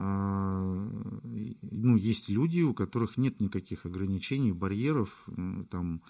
ну, 0.00 1.96
есть 1.96 2.28
люди, 2.28 2.60
у 2.60 2.72
которых 2.72 3.16
нет 3.16 3.40
никаких 3.40 3.84
ограничений, 3.84 4.52
барьеров, 4.52 5.28
там, 5.70 6.02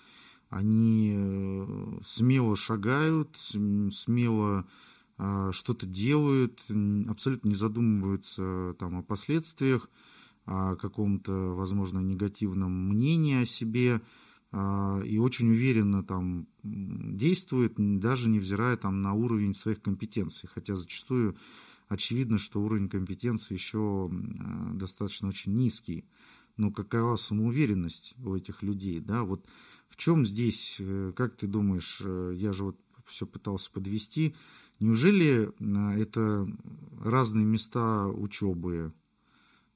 они 0.50 1.16
смело 2.04 2.54
шагают, 2.54 3.37
смело 3.38 4.66
что-то 5.52 5.87
делают, 5.87 6.61
абсолютно 7.09 7.49
не 7.49 7.54
задумываются 7.54 8.76
там, 8.78 8.99
о 8.99 9.02
последствиях, 9.02 9.88
о 10.45 10.76
каком-то, 10.76 11.33
возможно, 11.54 12.00
негативном 12.00 12.90
мнении 12.90 13.40
о 13.42 13.47
себе, 13.47 14.02
и 14.52 15.18
очень 15.18 15.49
уверенно 15.49 16.02
там 16.02 16.47
действует, 16.62 17.75
даже 17.76 18.28
невзирая 18.28 18.76
там 18.76 19.00
на 19.02 19.14
уровень 19.14 19.54
своих 19.54 19.80
компетенций, 19.80 20.49
хотя 20.52 20.76
зачастую 20.76 21.37
очевидно, 21.88 22.38
что 22.38 22.62
уровень 22.62 22.88
компетенции 22.88 23.54
еще 23.54 24.11
достаточно 24.75 25.28
очень 25.28 25.54
низкий. 25.54 26.04
Но 26.57 26.73
какова 26.73 27.16
самоуверенность 27.16 28.14
у 28.18 28.35
этих 28.35 28.62
людей, 28.62 29.00
да, 29.00 29.23
вот 29.23 29.47
в 29.88 29.97
чем 29.97 30.26
здесь, 30.26 30.76
э, 30.80 31.12
как 31.14 31.37
ты 31.37 31.47
думаешь, 31.47 32.02
э, 32.04 32.33
я 32.35 32.52
же 32.52 32.64
вот 32.64 32.80
все 33.07 33.26
пытался 33.26 33.71
подвести, 33.71 34.35
неужели 34.80 35.50
э, 35.59 36.00
это 36.00 36.49
разные 37.00 37.47
места 37.47 38.09
учебы, 38.09 38.92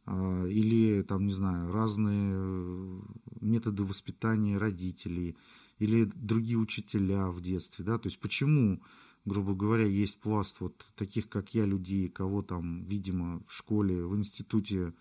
а, 0.04 0.44
или 0.46 1.02
там, 1.02 1.26
не 1.26 1.32
знаю, 1.32 1.70
разные 1.70 2.34
э, 2.34 3.00
методы 3.40 3.84
воспитания 3.84 4.58
родителей, 4.58 5.36
или 5.78 6.10
другие 6.14 6.58
учителя 6.58 7.28
в 7.28 7.40
детстве, 7.40 7.84
да, 7.84 7.98
то 7.98 8.08
есть 8.08 8.18
почему, 8.18 8.82
грубо 9.24 9.54
говоря, 9.54 9.86
есть 9.86 10.20
пласт 10.20 10.60
вот 10.60 10.84
таких, 10.96 11.28
как 11.28 11.54
я, 11.54 11.64
людей, 11.64 12.08
кого 12.08 12.42
там, 12.42 12.84
видимо, 12.84 13.42
в 13.46 13.52
школе, 13.52 14.04
в 14.04 14.16
институте 14.16 14.94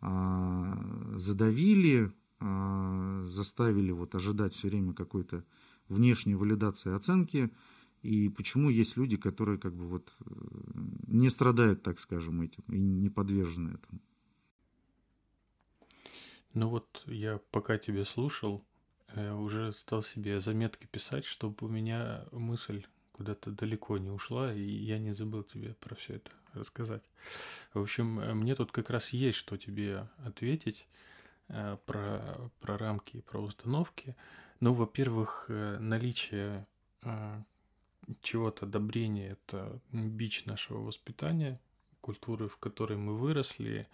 а, 0.00 0.78
задавили, 1.16 2.12
а, 2.38 3.24
заставили 3.26 3.92
вот 3.92 4.14
ожидать 4.14 4.54
все 4.54 4.68
время 4.68 4.94
какой-то 4.94 5.44
внешней 5.88 6.34
валидации 6.34 6.94
оценки, 6.94 7.50
и 8.02 8.30
почему 8.30 8.70
есть 8.70 8.96
люди, 8.96 9.16
которые 9.18 9.58
как 9.58 9.74
бы 9.74 9.86
вот 9.86 10.10
э, 10.20 10.24
не 11.06 11.28
страдают, 11.28 11.82
так 11.82 12.00
скажем, 12.00 12.40
этим 12.40 12.64
и 12.68 12.80
не 12.80 13.10
подвержены 13.10 13.74
этому. 13.74 14.00
Ну 16.54 16.70
вот 16.70 17.02
я 17.06 17.40
пока 17.50 17.76
тебя 17.76 18.06
слушал, 18.06 18.64
э, 19.08 19.32
уже 19.32 19.72
стал 19.72 20.02
себе 20.02 20.40
заметки 20.40 20.86
писать, 20.86 21.26
чтобы 21.26 21.66
у 21.66 21.68
меня 21.68 22.24
мысль 22.32 22.86
куда-то 23.20 23.50
далеко 23.50 23.98
не 23.98 24.10
ушла, 24.10 24.52
и 24.52 24.62
я 24.62 24.98
не 24.98 25.12
забыл 25.12 25.42
тебе 25.42 25.74
про 25.74 25.94
все 25.94 26.14
это 26.14 26.30
рассказать. 26.54 27.02
В 27.74 27.80
общем, 27.80 28.20
э, 28.20 28.34
мне 28.34 28.54
тут 28.54 28.72
как 28.72 28.90
раз 28.90 29.10
есть 29.10 29.38
что 29.38 29.56
тебе 29.56 30.08
ответить 30.24 30.88
э, 31.48 31.76
про, 31.86 32.50
про 32.60 32.78
рамки 32.78 33.18
и 33.18 33.22
про 33.22 33.40
установки. 33.40 34.16
Ну, 34.60 34.74
во-первых, 34.74 35.46
наличие 35.48 36.66
чего-то 38.20 38.66
одобрения– 38.66 39.30
это 39.32 39.80
бич 39.90 40.44
нашего 40.44 40.78
воспитания, 40.78 41.58
культуры, 42.02 42.46
в 42.46 42.58
которой 42.58 42.98
мы 42.98 43.16
выросли, 43.16 43.88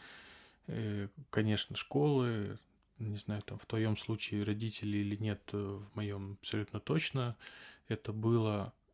Э, 0.68 1.08
конечно, 1.30 1.76
школы, 1.76 2.58
не 2.98 3.16
знаю, 3.18 3.42
там 3.42 3.58
в 3.58 3.66
твоем 3.66 3.96
случае 3.96 4.42
родители 4.42 4.98
или 4.98 5.16
нет, 5.16 5.40
э, 5.52 5.56
в 5.56 5.96
моем 5.96 6.38
абсолютно 6.40 6.80
точно 6.80 7.36
это 7.88 8.12
было, 8.12 8.72
э, 8.72 8.85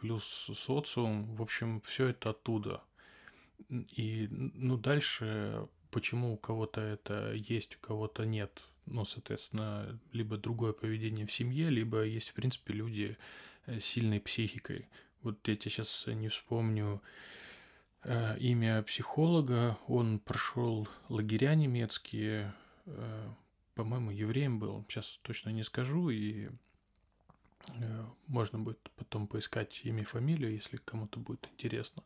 плюс 0.00 0.24
социум, 0.54 1.34
в 1.36 1.42
общем, 1.42 1.80
все 1.82 2.08
это 2.08 2.30
оттуда. 2.30 2.82
И, 3.70 4.28
ну, 4.30 4.76
дальше, 4.76 5.68
почему 5.90 6.34
у 6.34 6.36
кого-то 6.36 6.80
это 6.80 7.32
есть, 7.32 7.76
у 7.76 7.80
кого-то 7.80 8.24
нет, 8.24 8.64
ну, 8.86 9.04
соответственно, 9.04 9.98
либо 10.12 10.36
другое 10.36 10.72
поведение 10.72 11.26
в 11.26 11.32
семье, 11.32 11.70
либо 11.70 12.04
есть, 12.04 12.30
в 12.30 12.34
принципе, 12.34 12.72
люди 12.72 13.16
с 13.66 13.84
сильной 13.84 14.20
психикой. 14.20 14.88
Вот 15.22 15.46
я 15.48 15.56
тебе 15.56 15.70
сейчас 15.70 16.04
не 16.06 16.28
вспомню, 16.28 17.02
Э, 18.04 18.38
имя 18.38 18.82
психолога. 18.82 19.76
Он 19.86 20.20
прошел 20.20 20.88
лагеря 21.08 21.54
немецкие, 21.54 22.54
э, 22.86 23.28
по-моему, 23.74 24.10
евреем 24.10 24.58
был, 24.58 24.84
сейчас 24.88 25.18
точно 25.22 25.50
не 25.50 25.62
скажу, 25.62 26.08
и 26.10 26.46
э, 26.46 26.50
можно 28.26 28.58
будет 28.58 28.78
потом 28.96 29.26
поискать 29.26 29.80
имя 29.84 30.02
и 30.02 30.04
фамилию, 30.04 30.54
если 30.54 30.76
кому-то 30.76 31.18
будет 31.20 31.48
интересно. 31.52 32.02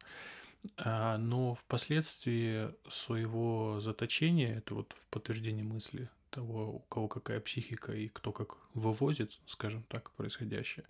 А, 0.76 1.18
но 1.18 1.54
впоследствии 1.54 2.70
своего 2.88 3.80
заточения, 3.80 4.58
это 4.58 4.74
вот 4.74 4.94
в 4.96 5.06
подтверждение 5.06 5.64
мысли 5.64 6.08
того, 6.30 6.76
у 6.76 6.78
кого 6.80 7.08
какая 7.08 7.40
психика 7.40 7.92
и 7.92 8.08
кто 8.08 8.32
как 8.32 8.56
вывозит, 8.74 9.40
скажем 9.46 9.82
так, 9.88 10.10
происходящее, 10.12 10.84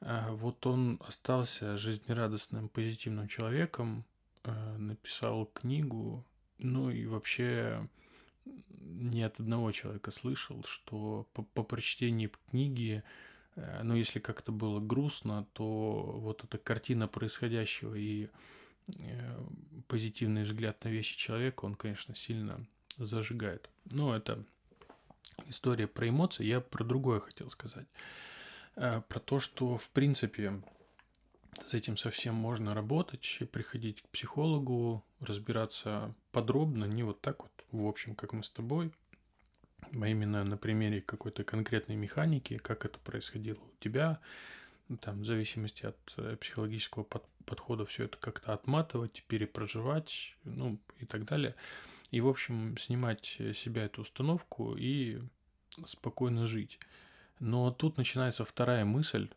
а, 0.00 0.30
вот 0.32 0.64
он 0.66 1.00
остался 1.06 1.76
жизнерадостным, 1.76 2.68
позитивным 2.68 3.28
человеком, 3.28 4.04
Э, 4.44 4.76
написал 4.76 5.46
книгу, 5.46 6.24
ну 6.58 6.90
и 6.90 7.06
вообще 7.06 7.88
не 8.44 9.22
от 9.22 9.38
одного 9.38 9.70
человека 9.70 10.10
слышал, 10.10 10.64
что 10.64 11.28
по, 11.32 11.44
по 11.44 11.62
прочтении 11.62 12.28
книги, 12.50 13.04
э, 13.56 13.82
ну 13.82 13.94
если 13.94 14.18
как-то 14.18 14.52
было 14.52 14.80
грустно, 14.80 15.46
то 15.52 16.02
вот 16.16 16.44
эта 16.44 16.58
картина 16.58 17.08
происходящего 17.08 17.94
и 17.94 18.28
э, 18.98 19.44
позитивный 19.88 20.42
взгляд 20.42 20.82
на 20.84 20.88
вещи 20.88 21.16
человека, 21.16 21.64
он, 21.64 21.74
конечно, 21.74 22.14
сильно 22.14 22.66
зажигает. 22.98 23.70
Но 23.90 24.14
это 24.14 24.44
история 25.46 25.86
про 25.86 26.08
эмоции. 26.08 26.44
Я 26.44 26.60
про 26.60 26.84
другое 26.84 27.20
хотел 27.20 27.50
сказать. 27.50 27.86
Про 28.74 29.20
то, 29.20 29.38
что, 29.38 29.76
в 29.76 29.90
принципе, 29.90 30.62
с 31.64 31.74
этим 31.74 31.96
совсем 31.96 32.34
можно 32.34 32.74
работать 32.74 33.40
приходить 33.52 34.02
к 34.02 34.08
психологу, 34.08 35.04
разбираться 35.20 36.14
подробно, 36.32 36.86
не 36.86 37.02
вот 37.02 37.20
так 37.20 37.42
вот, 37.42 37.52
в 37.70 37.86
общем, 37.86 38.14
как 38.14 38.32
мы 38.32 38.42
с 38.42 38.50
тобой, 38.50 38.92
именно 39.92 40.44
на 40.44 40.56
примере 40.56 41.00
какой-то 41.00 41.44
конкретной 41.44 41.96
механики, 41.96 42.58
как 42.58 42.84
это 42.84 42.98
происходило 42.98 43.58
у 43.58 43.82
тебя, 43.82 44.20
там, 45.00 45.22
в 45.22 45.24
зависимости 45.24 45.86
от 45.86 46.14
э, 46.16 46.36
психологического 46.36 47.04
под, 47.04 47.24
подхода 47.46 47.86
все 47.86 48.04
это 48.04 48.18
как-то 48.18 48.52
отматывать, 48.52 49.24
перепроживать, 49.26 50.36
ну, 50.44 50.78
и 50.98 51.06
так 51.06 51.24
далее. 51.24 51.54
И, 52.10 52.20
в 52.20 52.28
общем, 52.28 52.76
снимать 52.76 53.36
с 53.38 53.56
себя 53.56 53.84
эту 53.84 54.02
установку 54.02 54.76
и 54.76 55.20
спокойно 55.86 56.46
жить. 56.46 56.78
Но 57.40 57.70
тут 57.70 57.96
начинается 57.96 58.44
вторая 58.44 58.84
мысль, 58.84 59.28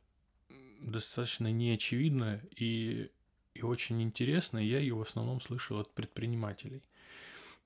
достаточно 0.81 1.51
неочевидно 1.51 2.41
и, 2.55 3.09
и 3.53 3.61
очень 3.61 4.01
интересно. 4.01 4.57
Я 4.57 4.79
ее 4.79 4.95
в 4.95 5.01
основном 5.01 5.41
слышал 5.41 5.79
от 5.79 5.93
предпринимателей. 5.93 6.83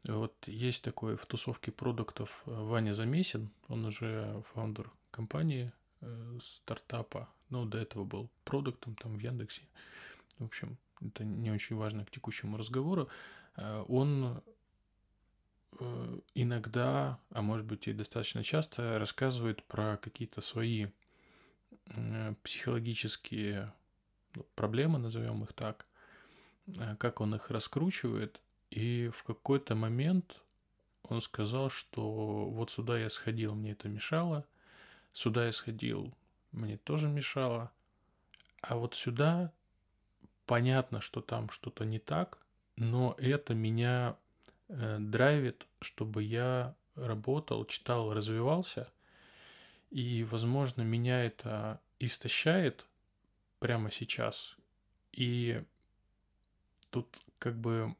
Вот 0.04 0.48
есть 0.48 0.84
такой 0.84 1.18
в 1.18 1.26
тусовке 1.26 1.72
продуктов 1.72 2.44
э, 2.46 2.52
Ваня 2.52 2.94
Замесин, 2.94 3.50
он 3.68 3.86
уже 3.86 4.44
фаундер 4.54 4.92
компании, 5.12 5.74
э, 6.02 6.40
стартапа, 6.42 7.28
ну, 7.50 7.66
до 7.66 7.78
этого 7.80 8.06
был 8.06 8.30
продуктом 8.46 8.96
там 8.96 9.18
в 9.18 9.20
Яндексе. 9.20 9.64
В 10.38 10.46
общем, 10.46 10.78
это 11.02 11.24
не 11.24 11.52
очень 11.52 11.76
важно 11.76 12.06
к 12.06 12.12
текущему 12.12 12.58
разговору. 12.58 13.10
Э, 13.58 13.84
он 13.88 14.42
э, 15.80 16.20
иногда, 16.34 17.20
а 17.32 17.42
может 17.42 17.66
быть 17.66 17.88
и 17.88 17.94
достаточно 17.94 18.44
часто 18.44 19.00
рассказывает 19.00 19.64
про 19.64 19.98
какие-то 19.98 20.42
свои 20.42 20.88
психологические 22.44 23.74
ну, 24.36 24.46
проблемы, 24.56 25.00
назовем 25.00 25.44
их 25.44 25.54
так, 25.54 25.86
э, 26.68 26.96
как 26.98 27.22
он 27.22 27.36
их 27.36 27.50
раскручивает, 27.50 28.40
и 28.70 29.10
в 29.10 29.24
какой-то 29.24 29.76
момент 29.76 30.42
он 31.04 31.22
сказал, 31.22 31.70
что 31.70 32.46
вот 32.46 32.72
сюда 32.72 33.00
я 33.00 33.10
сходил, 33.10 33.56
мне 33.56 33.72
это 33.72 33.88
мешало, 33.88 34.46
сюда 35.12 35.46
я 35.46 35.52
сходил, 35.52 36.14
мне 36.52 36.78
тоже 36.78 37.08
мешало, 37.08 37.72
а 38.62 38.76
вот 38.76 38.96
сюда 38.96 39.52
понятно, 40.46 41.02
что 41.02 41.22
там 41.22 41.50
что-то 41.50 41.86
не 41.86 42.00
так, 42.00 42.40
но 42.76 43.16
это 43.18 43.54
меня 43.54 44.18
э, 44.68 44.98
драйвит, 45.00 45.68
чтобы 45.82 46.24
я 46.24 46.76
работал, 46.96 47.66
читал, 47.66 48.14
развивался– 48.14 48.92
и, 49.90 50.24
возможно, 50.24 50.84
меня 50.84 51.24
это 51.24 51.82
истощает 52.00 52.86
прямо 53.60 53.90
сейчас. 53.92 54.56
И 55.12 55.64
тут 56.92 57.18
как 57.40 57.58
бы 57.58 57.96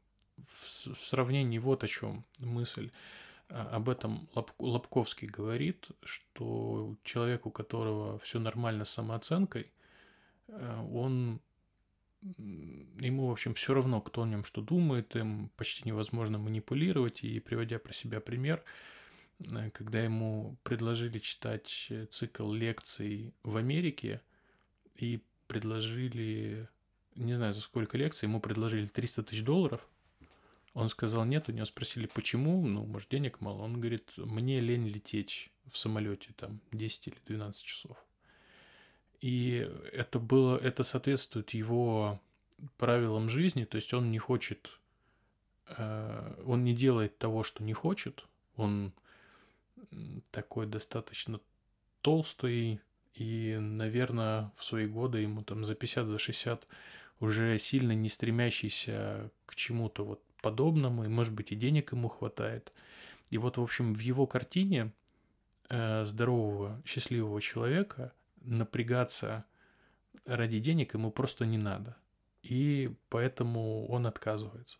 в 0.62 0.98
сравнении 0.98 1.58
вот 1.58 1.84
о 1.84 1.88
чем 1.88 2.24
мысль. 2.40 2.90
А, 3.50 3.76
об 3.76 3.88
этом 3.88 4.28
Лобковский 4.58 5.26
говорит, 5.28 5.88
что 6.02 6.96
человек, 7.04 7.46
у 7.46 7.50
которого 7.50 8.18
все 8.18 8.38
нормально 8.38 8.84
с 8.84 8.90
самооценкой, 8.90 9.70
э, 10.48 10.86
он 10.92 11.40
ему, 12.22 13.28
в 13.28 13.32
общем, 13.32 13.54
все 13.54 13.72
равно, 13.72 14.00
кто 14.02 14.22
о 14.22 14.26
нем 14.26 14.44
что 14.44 14.60
думает, 14.60 15.16
им 15.16 15.50
почти 15.56 15.88
невозможно 15.88 16.38
манипулировать. 16.38 17.24
И 17.24 17.40
приводя 17.40 17.78
про 17.78 17.92
себя 17.92 18.20
пример, 18.20 18.62
э, 19.50 19.70
когда 19.70 20.00
ему 20.00 20.56
предложили 20.62 21.18
читать 21.18 21.90
цикл 22.10 22.52
лекций 22.52 23.34
в 23.42 23.56
Америке 23.56 24.20
и 24.94 25.20
предложили, 25.48 26.68
не 27.16 27.34
знаю 27.34 27.52
за 27.52 27.60
сколько 27.60 27.98
лекций, 27.98 28.28
ему 28.28 28.40
предложили 28.40 28.86
300 28.86 29.24
тысяч 29.24 29.42
долларов, 29.42 29.88
он 30.74 30.88
сказал 30.88 31.24
нет, 31.24 31.48
у 31.48 31.52
него 31.52 31.66
спросили, 31.66 32.06
почему, 32.06 32.64
ну, 32.66 32.86
может, 32.86 33.08
денег 33.08 33.40
мало. 33.40 33.62
Он 33.62 33.80
говорит, 33.80 34.12
мне 34.16 34.60
лень 34.60 34.86
лететь 34.86 35.50
в 35.70 35.78
самолете 35.78 36.30
там 36.36 36.60
10 36.72 37.08
или 37.08 37.16
12 37.26 37.64
часов. 37.64 37.96
И 39.20 39.68
это 39.92 40.18
было, 40.18 40.56
это 40.56 40.82
соответствует 40.82 41.50
его 41.50 42.20
правилам 42.78 43.28
жизни, 43.28 43.64
то 43.64 43.76
есть 43.76 43.92
он 43.92 44.10
не 44.10 44.18
хочет, 44.18 44.78
э, 45.66 46.42
он 46.46 46.64
не 46.64 46.74
делает 46.74 47.18
того, 47.18 47.42
что 47.42 47.62
не 47.62 47.72
хочет, 47.72 48.26
он 48.56 48.92
такой 50.30 50.66
достаточно 50.66 51.40
толстый 52.00 52.80
и, 53.14 53.58
наверное, 53.60 54.52
в 54.56 54.64
свои 54.64 54.86
годы 54.86 55.18
ему 55.18 55.42
там 55.42 55.64
за 55.64 55.74
50, 55.74 56.06
за 56.06 56.18
60 56.18 56.66
уже 57.20 57.58
сильно 57.58 57.92
не 57.92 58.08
стремящийся 58.08 59.30
к 59.46 59.54
чему-то 59.54 60.04
вот 60.04 60.22
подобному, 60.40 61.04
и, 61.04 61.08
может 61.08 61.32
быть, 61.32 61.52
и 61.52 61.56
денег 61.56 61.92
ему 61.92 62.08
хватает. 62.08 62.72
И 63.30 63.38
вот, 63.38 63.58
в 63.58 63.62
общем, 63.62 63.94
в 63.94 64.00
его 64.00 64.26
картине 64.26 64.92
э, 65.68 66.04
здорового, 66.04 66.80
счастливого 66.84 67.40
человека 67.40 68.12
напрягаться 68.42 69.44
ради 70.26 70.58
денег 70.58 70.94
ему 70.94 71.10
просто 71.10 71.46
не 71.46 71.58
надо. 71.58 71.96
И 72.42 72.94
поэтому 73.08 73.86
он 73.86 74.06
отказывается. 74.06 74.78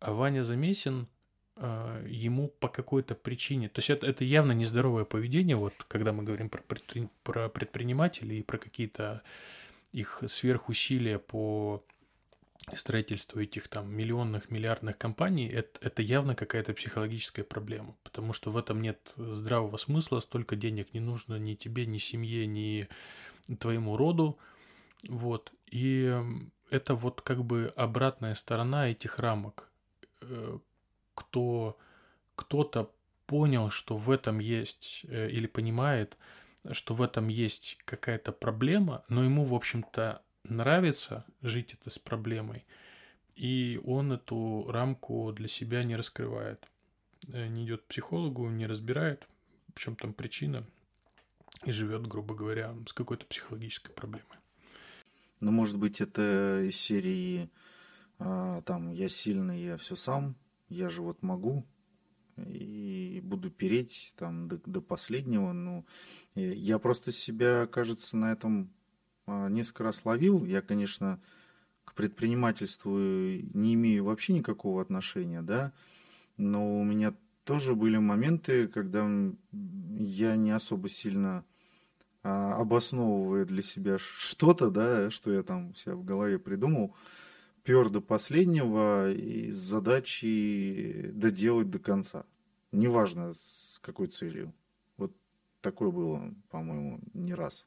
А 0.00 0.12
Ваня 0.12 0.42
Замесин 0.42 1.08
э, 1.56 2.06
ему 2.08 2.48
по 2.48 2.68
какой-то 2.68 3.14
причине, 3.14 3.68
то 3.68 3.78
есть 3.78 3.90
это, 3.90 4.06
это 4.06 4.24
явно 4.24 4.52
нездоровое 4.52 5.04
поведение, 5.04 5.56
вот 5.56 5.74
когда 5.88 6.12
мы 6.12 6.22
говорим 6.22 6.48
про, 6.48 6.62
предпри, 6.62 7.08
про 7.22 7.48
предпринимателей 7.48 8.40
и 8.40 8.42
про 8.42 8.58
какие-то 8.58 9.22
их 9.92 10.22
сверхусилия 10.26 11.18
по 11.18 11.84
строительству 12.76 13.40
этих 13.40 13.68
там 13.68 13.90
миллионных, 13.94 14.50
миллиардных 14.50 14.98
компаний, 14.98 15.48
это, 15.48 15.78
это 15.86 16.02
явно 16.02 16.34
какая-то 16.34 16.74
психологическая 16.74 17.44
проблема, 17.44 17.96
потому 18.02 18.32
что 18.32 18.50
в 18.50 18.56
этом 18.56 18.82
нет 18.82 19.12
здравого 19.16 19.76
смысла, 19.76 20.20
столько 20.20 20.56
денег 20.56 20.94
не 20.94 21.00
нужно 21.00 21.38
ни 21.38 21.54
тебе, 21.54 21.86
ни 21.86 21.98
семье, 21.98 22.46
ни 22.46 22.88
твоему 23.58 23.96
роду, 23.96 24.38
вот, 25.08 25.52
и 25.70 26.20
это 26.70 26.94
вот 26.94 27.22
как 27.22 27.44
бы 27.44 27.72
обратная 27.76 28.34
сторона 28.34 28.88
этих 28.88 29.18
рамок. 29.18 29.70
Э, 30.20 30.58
кто, 31.14 31.78
кто-то 32.34 32.92
понял, 33.26 33.70
что 33.70 33.96
в 33.96 34.10
этом 34.10 34.38
есть, 34.38 35.02
э, 35.08 35.30
или 35.30 35.46
понимает, 35.46 36.16
что 36.72 36.94
в 36.94 37.02
этом 37.02 37.28
есть 37.28 37.78
какая-то 37.84 38.32
проблема, 38.32 39.04
но 39.08 39.24
ему, 39.24 39.44
в 39.44 39.54
общем-то, 39.54 40.22
нравится 40.44 41.24
жить 41.42 41.74
это 41.74 41.90
с 41.90 41.98
проблемой, 41.98 42.66
и 43.34 43.80
он 43.84 44.12
эту 44.12 44.66
рамку 44.68 45.32
для 45.32 45.48
себя 45.48 45.84
не 45.84 45.96
раскрывает. 45.96 46.68
Э, 47.32 47.46
не 47.46 47.64
идет 47.64 47.82
к 47.82 47.86
психологу, 47.86 48.48
не 48.48 48.66
разбирает, 48.66 49.26
в 49.74 49.78
чем 49.78 49.96
там 49.96 50.12
причина, 50.12 50.64
и 51.64 51.72
живет, 51.72 52.06
грубо 52.06 52.34
говоря, 52.34 52.74
с 52.86 52.92
какой-то 52.92 53.26
психологической 53.26 53.94
проблемой. 53.94 54.38
Ну, 55.40 55.52
может 55.52 55.78
быть, 55.78 56.00
это 56.00 56.62
из 56.66 56.76
серии 56.76 57.50
а, 58.18 58.62
там 58.62 58.90
я 58.92 59.08
сильный, 59.08 59.62
я 59.62 59.76
все 59.76 59.94
сам, 59.94 60.36
я 60.68 60.90
же 60.90 61.02
вот 61.02 61.22
могу, 61.22 61.64
и 62.36 63.20
буду 63.22 63.50
переть 63.50 64.14
там 64.16 64.48
до, 64.48 64.58
до 64.58 64.80
последнего. 64.80 65.52
Ну, 65.52 65.86
я 66.34 66.78
просто 66.78 67.12
себя, 67.12 67.66
кажется, 67.66 68.16
на 68.16 68.32
этом 68.32 68.72
несколько 69.48 69.84
раз 69.84 70.04
ловил. 70.04 70.44
Я, 70.44 70.62
конечно, 70.62 71.20
к 71.84 71.94
предпринимательству 71.94 72.98
не 72.98 73.74
имею 73.74 74.04
вообще 74.04 74.32
никакого 74.32 74.82
отношения, 74.82 75.42
да, 75.42 75.72
но 76.36 76.80
у 76.80 76.84
меня 76.84 77.14
тоже 77.44 77.74
были 77.74 77.96
моменты, 77.96 78.68
когда 78.68 79.08
я 79.52 80.36
не 80.36 80.50
особо 80.50 80.88
сильно 80.88 81.44
а, 82.22 82.56
обосновывая 82.56 83.44
для 83.44 83.62
себя 83.62 83.96
что-то, 83.98 84.70
да, 84.70 85.10
что 85.10 85.32
я 85.32 85.42
там 85.42 85.74
себя 85.74 85.94
в 85.94 86.04
голове 86.04 86.38
придумал, 86.38 86.94
пер 87.62 87.88
до 87.88 88.00
последнего 88.00 89.10
и 89.10 89.50
с 89.50 89.56
задачей 89.56 91.10
доделать 91.12 91.70
до 91.70 91.78
конца. 91.78 92.26
Неважно, 92.70 93.32
с 93.34 93.78
какой 93.82 94.08
целью. 94.08 94.52
Вот 94.96 95.12
такое 95.62 95.90
было, 95.90 96.34
по-моему, 96.50 97.00
не 97.14 97.34
раз. 97.34 97.66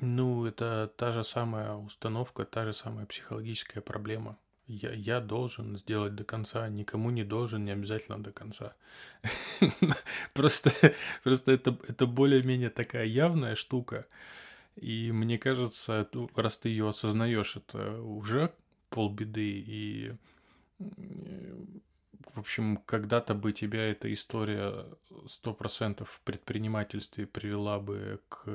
Ну, 0.00 0.44
это 0.46 0.90
та 0.96 1.12
же 1.12 1.24
самая 1.24 1.74
установка, 1.74 2.44
та 2.44 2.64
же 2.64 2.72
самая 2.72 3.06
психологическая 3.06 3.82
проблема. 3.82 4.36
Я, 4.66 4.92
я 4.92 5.20
должен 5.20 5.76
сделать 5.76 6.14
до 6.16 6.24
конца, 6.24 6.68
никому 6.68 7.10
не 7.10 7.24
должен, 7.24 7.64
не 7.64 7.70
обязательно 7.70 8.18
до 8.22 8.32
конца. 8.32 8.74
Просто, 10.34 10.72
просто 11.22 11.52
это, 11.52 11.78
это 11.88 12.06
более-менее 12.06 12.70
такая 12.70 13.04
явная 13.04 13.54
штука. 13.54 14.06
И 14.74 15.12
мне 15.12 15.38
кажется, 15.38 16.08
раз 16.34 16.58
ты 16.58 16.68
ее 16.68 16.88
осознаешь, 16.88 17.56
это 17.56 18.00
уже 18.02 18.52
полбеды. 18.90 19.64
И, 19.66 20.12
в 20.78 22.38
общем, 22.38 22.78
когда-то 22.86 23.34
бы 23.34 23.52
тебя 23.52 23.84
эта 23.90 24.12
история 24.12 24.84
сто 25.28 25.54
процентов 25.54 26.10
в 26.10 26.20
предпринимательстве 26.22 27.26
привела 27.26 27.78
бы 27.78 28.20
к 28.28 28.46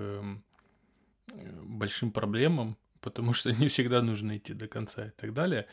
большим 1.27 2.11
проблемам, 2.11 2.77
потому 3.01 3.33
что 3.33 3.51
не 3.59 3.67
всегда 3.67 4.01
нужно 4.01 4.37
идти 4.37 4.53
до 4.53 4.67
конца 4.67 5.07
и 5.07 5.11
так 5.11 5.33
далее. 5.33 5.67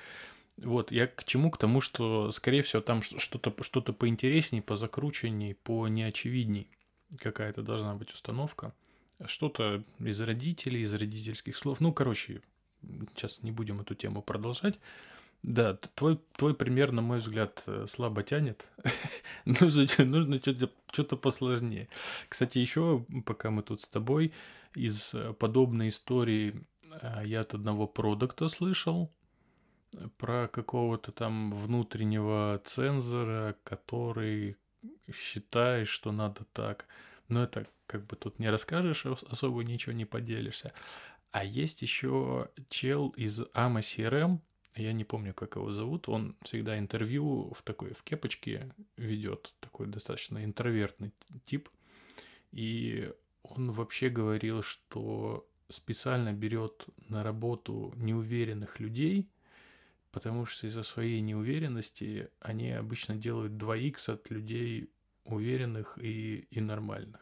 Вот, 0.57 0.91
я 0.91 1.07
к 1.07 1.25
чему? 1.25 1.51
К 1.51 1.59
тому, 1.59 1.81
что, 1.81 2.33
скорее 2.33 2.63
всего, 2.63 2.83
там 2.83 3.03
что-то 3.03 3.55
что 3.63 3.81
поинтереснее, 3.93 4.63
позакрученней, 4.63 5.55
по 5.55 5.87
неочевидней 5.87 6.69
какая-то 7.17 7.63
должна 7.63 7.95
быть 7.95 8.13
установка. 8.13 8.75
Что-то 9.25 9.85
из 9.99 10.21
родителей, 10.21 10.83
из 10.83 10.95
родительских 10.95 11.57
слов. 11.57 11.81
Ну, 11.81 11.93
короче, 11.93 12.43
сейчас 13.15 13.43
не 13.43 13.53
будем 13.53 13.81
эту 13.81 13.95
тему 13.95 14.23
продолжать. 14.23 14.79
Да, 15.43 15.75
твой, 15.95 16.21
твой 16.37 16.55
пример, 16.55 16.91
на 16.91 17.01
мой 17.01 17.21
взгляд, 17.21 17.63
э, 17.67 17.87
слабо 17.89 18.25
тянет. 18.25 18.69
нужно 19.45 19.87
нужно 20.05 20.39
что-то, 20.39 20.71
что-то 20.91 21.17
посложнее. 21.17 21.89
Кстати, 22.29 22.59
еще, 22.59 23.05
пока 23.25 23.51
мы 23.51 23.63
тут 23.63 23.83
с 23.83 23.89
тобой, 23.89 24.33
из 24.75 25.15
э, 25.15 25.33
подобной 25.35 25.89
истории 25.89 26.67
э, 27.03 27.23
я 27.25 27.41
от 27.41 27.55
одного 27.55 27.87
продукта 27.87 28.49
слышал 28.49 29.13
про 30.19 30.49
какого-то 30.49 31.13
там 31.13 31.53
внутреннего 31.55 32.61
цензора, 32.65 33.57
который 33.65 34.57
считает, 35.13 35.89
что 35.89 36.13
надо 36.13 36.45
так. 36.53 36.87
Но 37.29 37.43
это 37.43 37.67
как 37.87 38.07
бы 38.07 38.17
тут 38.17 38.39
не 38.39 38.51
расскажешь, 38.51 39.07
особо 39.07 39.65
ничего 39.65 39.93
не 39.93 40.05
поделишься. 40.05 40.73
А 41.31 41.45
есть 41.45 41.83
еще 41.83 42.51
чел 42.69 43.11
из 43.11 43.41
AMA 43.55 43.81
CRM, 43.81 44.41
я 44.77 44.93
не 44.93 45.05
помню, 45.05 45.35
как 45.35 45.57
его 45.57 45.71
зовут, 45.71 46.09
он 46.09 46.37
всегда 46.43 46.79
интервью 46.79 47.53
в 47.55 47.63
такой, 47.63 47.93
в 47.95 48.03
кепочке 48.03 48.73
ведет, 48.97 49.55
такой 49.61 49.89
достаточно 49.89 50.45
интровертный 50.45 51.13
тип, 51.45 51.69
и 52.53 53.13
он 53.43 53.73
вообще 53.73 54.09
говорил, 54.09 54.63
что 54.63 55.49
специально 55.69 56.33
берет 56.33 56.87
на 57.09 57.23
работу 57.23 57.93
неуверенных 57.97 58.81
людей, 58.81 59.29
потому 60.11 60.47
что 60.47 60.67
из-за 60.67 60.83
своей 60.83 61.21
неуверенности 61.21 62.31
они 62.41 62.71
обычно 62.71 63.17
делают 63.17 63.53
2х 63.53 64.13
от 64.13 64.31
людей 64.31 64.91
уверенных 65.25 65.99
и, 65.99 66.47
и 66.51 66.61
нормальных. 66.61 67.21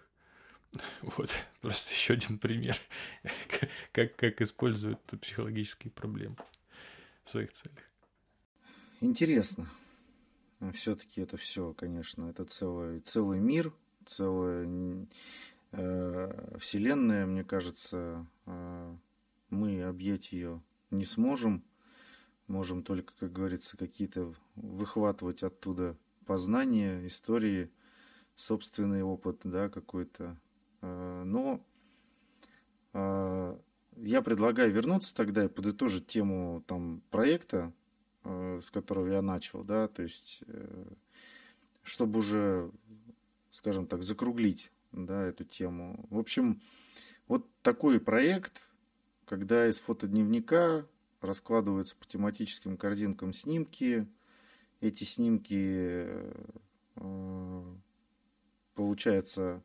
Вот, 1.03 1.31
просто 1.61 1.95
еще 1.95 2.15
один 2.15 2.39
пример, 2.39 2.77
как, 3.93 4.15
как 4.17 4.43
используют 4.43 5.01
психологические 5.21 5.91
проблемы 5.91 6.37
в 7.25 7.31
своих 7.31 7.53
целях. 7.53 7.79
Интересно. 9.01 9.69
Все-таки 10.75 11.21
это 11.21 11.37
все, 11.37 11.73
конечно, 11.75 12.29
это 12.31 12.45
целый, 12.45 13.01
целый 13.01 13.41
мир, 13.41 13.73
целая 14.07 14.67
вселенная, 16.59 17.27
мне 17.27 17.45
кажется, 17.45 18.27
э, 18.47 18.97
мы 19.51 19.83
объять 19.85 20.33
ее 20.33 20.63
не 20.91 21.05
сможем. 21.05 21.65
Можем 22.47 22.83
только, 22.83 23.13
как 23.19 23.33
говорится, 23.33 23.77
какие-то 23.77 24.33
выхватывать 24.55 25.43
оттуда 25.43 25.97
познания, 26.27 27.07
истории, 27.07 27.71
собственный 28.37 29.03
опыт, 29.03 29.41
да, 29.45 29.69
какой-то. 29.69 30.37
Э, 30.83 31.23
но 31.25 31.61
э, 32.93 33.59
я 33.97 34.23
предлагаю 34.23 34.73
вернуться 34.73 35.15
тогда 35.15 35.45
и 35.45 35.49
подытожить 35.49 36.07
тему 36.07 36.63
там, 36.67 37.03
проекта, 37.11 37.73
э, 38.25 38.61
с 38.63 38.71
которого 38.71 39.09
я 39.09 39.23
начал, 39.23 39.65
да, 39.65 39.89
то 39.89 40.03
есть, 40.03 40.43
э, 40.47 40.87
чтобы 41.83 42.21
уже, 42.21 42.71
скажем 43.51 43.87
так, 43.87 44.03
закруглить 44.03 44.71
да, 45.05 45.23
эту 45.23 45.45
тему. 45.45 46.07
В 46.11 46.19
общем, 46.19 46.63
вот 47.29 47.47
такой 47.63 48.01
проект, 48.01 48.71
когда 49.27 49.69
из 49.69 49.79
фотодневника 49.79 50.87
раскладываются 51.21 51.97
по 51.97 52.07
тематическим 52.07 52.77
корзинкам 52.77 53.33
снимки, 53.33 54.09
эти 54.81 55.05
снимки, 55.05 56.07
э, 56.97 57.77
получается, 58.75 59.63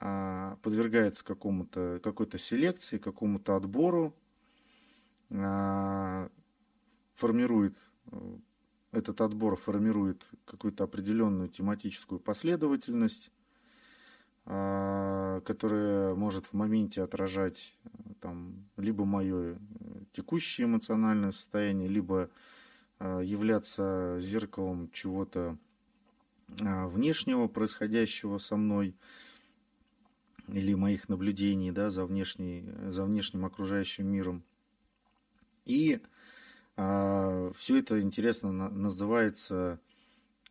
а, 0.00 0.56
подвергается 0.56 1.24
какому-то, 1.24 2.00
какой-то 2.02 2.36
селекции, 2.36 2.98
какому-то 2.98 3.56
отбору, 3.56 4.14
а, 5.30 6.28
формирует, 7.14 7.76
э, 8.12 8.38
этот 8.92 9.20
отбор 9.20 9.56
формирует 9.56 10.24
какую-то 10.44 10.84
определенную 10.84 11.48
тематическую 11.48 12.20
последовательность, 12.20 13.30
которая 14.44 16.14
может 16.14 16.46
в 16.46 16.52
моменте 16.52 17.02
отражать 17.02 17.74
э, 17.84 17.88
там, 18.20 18.66
либо 18.76 19.04
мое 19.04 19.58
текущее 20.12 20.66
эмоциональное 20.66 21.30
состояние, 21.30 21.88
либо 21.88 22.28
являться 23.00 24.18
зеркалом 24.20 24.90
чего-то 24.92 25.56
внешнего, 26.48 27.48
происходящего 27.48 28.38
со 28.38 28.56
мной– 28.56 28.94
или 30.48 30.74
моих 30.74 31.08
наблюдений 31.08 31.70
да, 31.70 31.90
за, 31.90 32.04
внешней, 32.04 32.64
за 32.90 33.04
внешним 33.04 33.44
окружающим 33.44 34.06
миром. 34.06 34.42
И 35.64 36.00
а, 36.76 37.52
все 37.56 37.78
это 37.78 38.00
интересно 38.00 38.52
на, 38.52 38.68
называется 38.68 39.80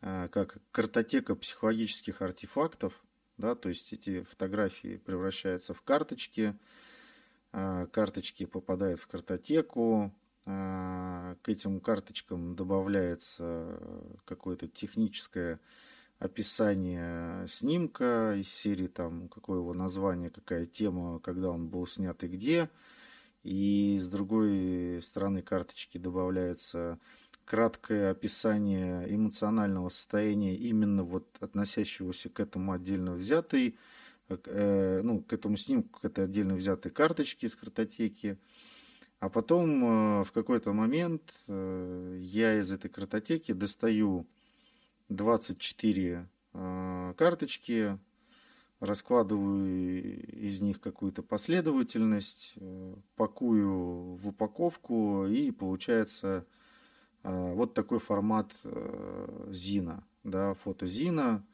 а, 0.02 0.28
как 0.30 0.58
картотека 0.72 1.36
психологических 1.36 2.22
артефактов. 2.22 3.00
Да, 3.38 3.56
то 3.56 3.70
есть 3.70 3.94
эти 3.94 4.22
фотографии 4.22 4.98
превращаются 4.98 5.74
в 5.74 5.82
карточки, 5.82 6.56
а, 7.52 7.88
карточки 7.88 8.46
попадают 8.46 9.00
в 9.00 9.08
картотеку, 9.08 10.14
а, 10.46 11.36
к 11.42 11.50
этим 11.50 11.80
карточкам 11.80 12.56
добавляется 12.56 13.80
какое-то 14.26 14.68
техническое 14.68 15.60
описание 16.20 17.48
снимка 17.48 18.34
из 18.36 18.50
серии, 18.50 18.88
там, 18.88 19.30
какое 19.30 19.60
его 19.60 19.74
название, 19.74 20.30
какая 20.30 20.66
тема, 20.66 21.20
когда 21.20 21.50
он 21.50 21.68
был 21.68 21.86
снят 21.88 22.22
и 22.24 22.28
где. 22.28 22.70
И 23.44 23.98
с 24.00 24.10
другой 24.10 25.02
стороны 25.02 25.42
карточки 25.42 25.98
добавляется 25.98 26.98
краткое 27.46 28.12
описание 28.12 29.14
эмоционального 29.14 29.90
состояния, 29.90 30.56
именно 30.56 31.04
вот 31.04 31.28
относящегося 31.40 32.30
к 32.30 32.40
этому 32.40 32.72
отдельно 32.72 33.14
взятой, 33.14 33.78
э, 34.30 35.02
ну, 35.04 35.22
к 35.22 35.34
этому 35.34 35.58
снимку, 35.58 36.00
к 36.00 36.06
этой 36.06 36.26
отдельно 36.26 36.56
взятой 36.56 36.92
карточке 36.92 37.48
из 37.48 37.56
картотеки. 37.56 38.38
А 39.20 39.30
потом 39.30 39.84
э, 39.84 40.24
в 40.24 40.32
какой-то 40.32 40.74
момент 40.74 41.34
э, 41.48 42.18
я 42.22 42.60
из 42.60 42.72
этой 42.72 42.90
картотеки 42.90 43.52
достаю 43.54 44.28
24 45.10 46.28
э, 46.54 47.14
карточки, 47.18 48.00
раскладываю 48.80 50.22
из 50.28 50.62
них 50.62 50.82
какую-то 50.82 51.24
последовательность, 51.24 52.54
э, 52.58 52.96
пакую 53.16 54.16
в 54.16 54.28
упаковку 54.30 55.26
и 55.26 55.52
получается 55.52 56.46
э, 56.46 56.63
вот 57.24 57.74
такой 57.74 58.00
формат 58.00 58.54
Зина, 59.48 60.06
да, 60.24 60.54
фото 60.54 60.86
Зина, 60.86 61.46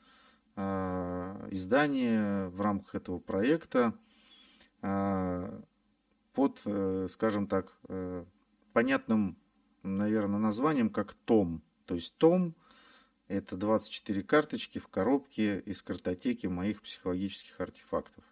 издание 0.56 2.50
в 2.50 2.60
рамках 2.62 2.96
этого 2.96 3.20
проекта 3.20 3.94
под, 6.34 6.60
скажем 7.10 7.48
так, 7.48 7.80
понятным, 8.74 9.38
наверное, 9.84 10.40
названием, 10.40 10.90
как 10.90 11.14
том. 11.14 11.64
То 11.86 11.96
есть 11.96 12.18
том– 12.18 12.56
это 13.28 13.56
24 13.58 14.24
карточки 14.24 14.80
в 14.80 14.88
коробке 14.88 15.60
из 15.60 15.82
картотеки 15.82 16.48
моих 16.48 16.82
психологических 16.82 17.62
артефактов. 17.62 18.24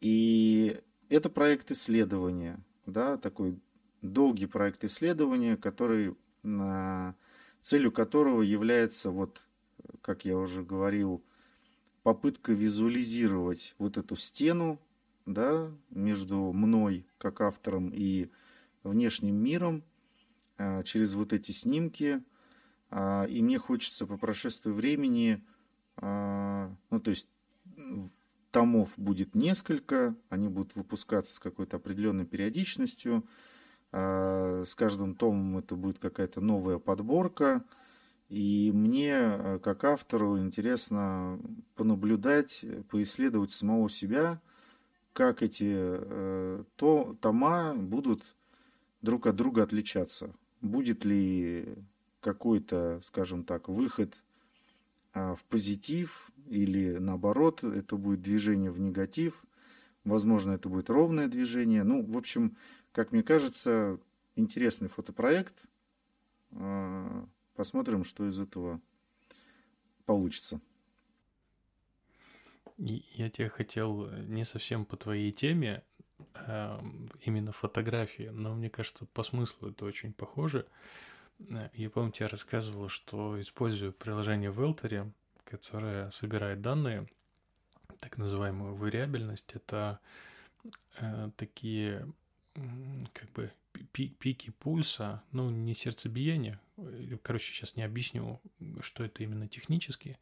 И 0.00 0.80
это 1.08 1.28
проект 1.28 1.70
исследования, 1.70 2.60
да, 2.86 3.16
такой 3.18 3.60
долгий 4.02 4.46
проект 4.46 4.84
исследования, 4.84 5.56
который, 5.56 6.16
целью 7.62 7.92
которого 7.92 8.42
является, 8.42 9.10
вот, 9.10 9.40
как 10.00 10.24
я 10.24 10.36
уже 10.36 10.62
говорил, 10.62 11.22
попытка 12.02 12.52
визуализировать 12.52 13.74
вот 13.78 13.96
эту 13.96 14.16
стену 14.16 14.80
да, 15.26 15.70
между 15.90 16.52
мной 16.52 17.06
как 17.18 17.40
автором 17.40 17.90
и 17.94 18.30
внешним 18.82 19.36
миром 19.36 19.84
а, 20.56 20.82
через 20.82 21.14
вот 21.14 21.32
эти 21.32 21.52
снимки, 21.52 22.22
а, 22.90 23.24
и 23.24 23.42
мне 23.42 23.58
хочется 23.58 24.06
по 24.06 24.16
прошествию 24.16 24.74
времени, 24.74 25.44
а, 25.96 26.74
ну 26.90 27.00
то 27.00 27.10
есть 27.10 27.28
томов 28.50 28.98
будет 28.98 29.34
несколько, 29.34 30.16
они 30.28 30.48
будут 30.48 30.74
выпускаться 30.74 31.34
с 31.34 31.38
какой-то 31.38 31.76
определенной 31.76 32.26
периодичностью. 32.26 33.26
А, 33.92 34.64
с 34.64 34.74
каждым 34.74 35.14
томом 35.14 35.58
это 35.58 35.76
будет 35.76 35.98
какая-то 35.98 36.40
новая 36.40 36.78
подборка. 36.78 37.64
И 38.28 38.70
мне, 38.72 39.58
как 39.62 39.82
автору, 39.84 40.38
интересно 40.38 41.40
понаблюдать, 41.74 42.64
поисследовать 42.88 43.50
самого 43.50 43.90
себя, 43.90 44.40
как 45.12 45.42
эти 45.42 45.72
э, 45.74 46.64
то, 46.76 47.16
тома 47.20 47.74
будут 47.74 48.22
друг 49.02 49.26
от 49.26 49.34
друга 49.34 49.64
отличаться. 49.64 50.32
Будет 50.60 51.04
ли 51.04 51.74
какой-то, 52.20 53.00
скажем 53.02 53.44
так, 53.44 53.68
выход 53.68 54.14
а, 55.12 55.34
в 55.34 55.44
позитив 55.44 56.30
или 56.48 56.98
наоборот, 56.98 57.64
это 57.64 57.96
будет 57.96 58.22
движение 58.22 58.70
в 58.70 58.78
негатив. 58.78 59.42
Возможно, 60.04 60.52
это 60.52 60.68
будет 60.68 60.90
ровное 60.90 61.28
движение. 61.28 61.82
Ну, 61.82 62.04
в 62.04 62.16
общем, 62.16 62.56
как 62.92 63.12
мне 63.12 63.22
кажется, 63.22 63.98
интересный 64.36 64.88
фотопроект. 64.88 65.64
А, 66.52 67.26
посмотрим, 67.54 68.04
что 68.04 68.26
из 68.26 68.40
этого 68.40 68.80
получится. 70.06 70.60
Я 72.78 73.28
тебе 73.28 73.50
хотел 73.50 74.10
не 74.10 74.44
совсем 74.44 74.86
по 74.86 74.96
твоей 74.96 75.32
теме, 75.32 75.82
а, 76.34 76.82
именно 77.20 77.52
фотографии, 77.52 78.30
но 78.32 78.54
мне 78.54 78.70
кажется, 78.70 79.06
по 79.06 79.22
смыслу 79.22 79.70
это 79.70 79.84
очень 79.84 80.12
похоже. 80.12 80.66
Я 81.74 81.90
помню, 81.90 82.12
я 82.18 82.28
рассказывал, 82.28 82.88
что 82.88 83.40
использую 83.40 83.92
приложение 83.92 84.50
в 84.50 84.60
Элтере, 84.60 85.10
которое 85.44 86.10
собирает 86.10 86.60
данные, 86.60 87.06
так 87.98 88.18
называемую 88.18 88.74
вариабельность. 88.74 89.52
Это 89.54 90.00
э, 90.98 91.30
такие 91.36 92.06
как 93.12 93.30
бы 93.32 93.52
пики 93.92 94.50
пульса, 94.58 95.22
ну, 95.32 95.50
не 95.50 95.74
сердцебиение. 95.74 96.58
Короче, 97.22 97.52
сейчас 97.52 97.76
не 97.76 97.82
объясню, 97.82 98.40
что 98.82 99.04
это 99.04 99.22
именно 99.22 99.48
технически. 99.48 100.18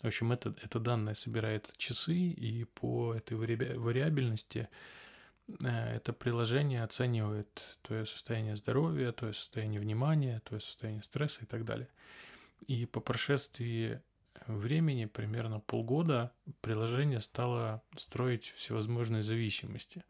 В 0.00 0.06
общем, 0.06 0.32
это, 0.32 0.54
это 0.62 0.78
данные 0.80 1.14
собирает 1.14 1.72
часы, 1.76 2.14
и 2.14 2.64
по 2.64 3.14
этой 3.14 3.36
вариабельности 3.36 4.68
Э, 5.62 5.96
это 5.96 6.12
приложение 6.12 6.82
оценивает 6.82 7.78
твое 7.82 8.06
состояние 8.06 8.56
здоровья, 8.56 9.12
твое 9.12 9.34
состояние 9.34 9.80
внимания, 9.80 10.40
твое 10.44 10.60
состояние 10.60 11.02
стресса 11.02 11.40
и 11.42 11.46
так 11.46 11.64
далее. 11.64 11.88
И 12.66 12.86
по 12.86 13.00
прошествии 13.00 14.00
времени, 14.46 15.04
примерно 15.06 15.60
полгода, 15.60 16.32
приложение 16.60 17.20
стало 17.20 17.82
строить 17.96 18.52
всевозможные 18.56 19.22
зависимости. 19.22 20.04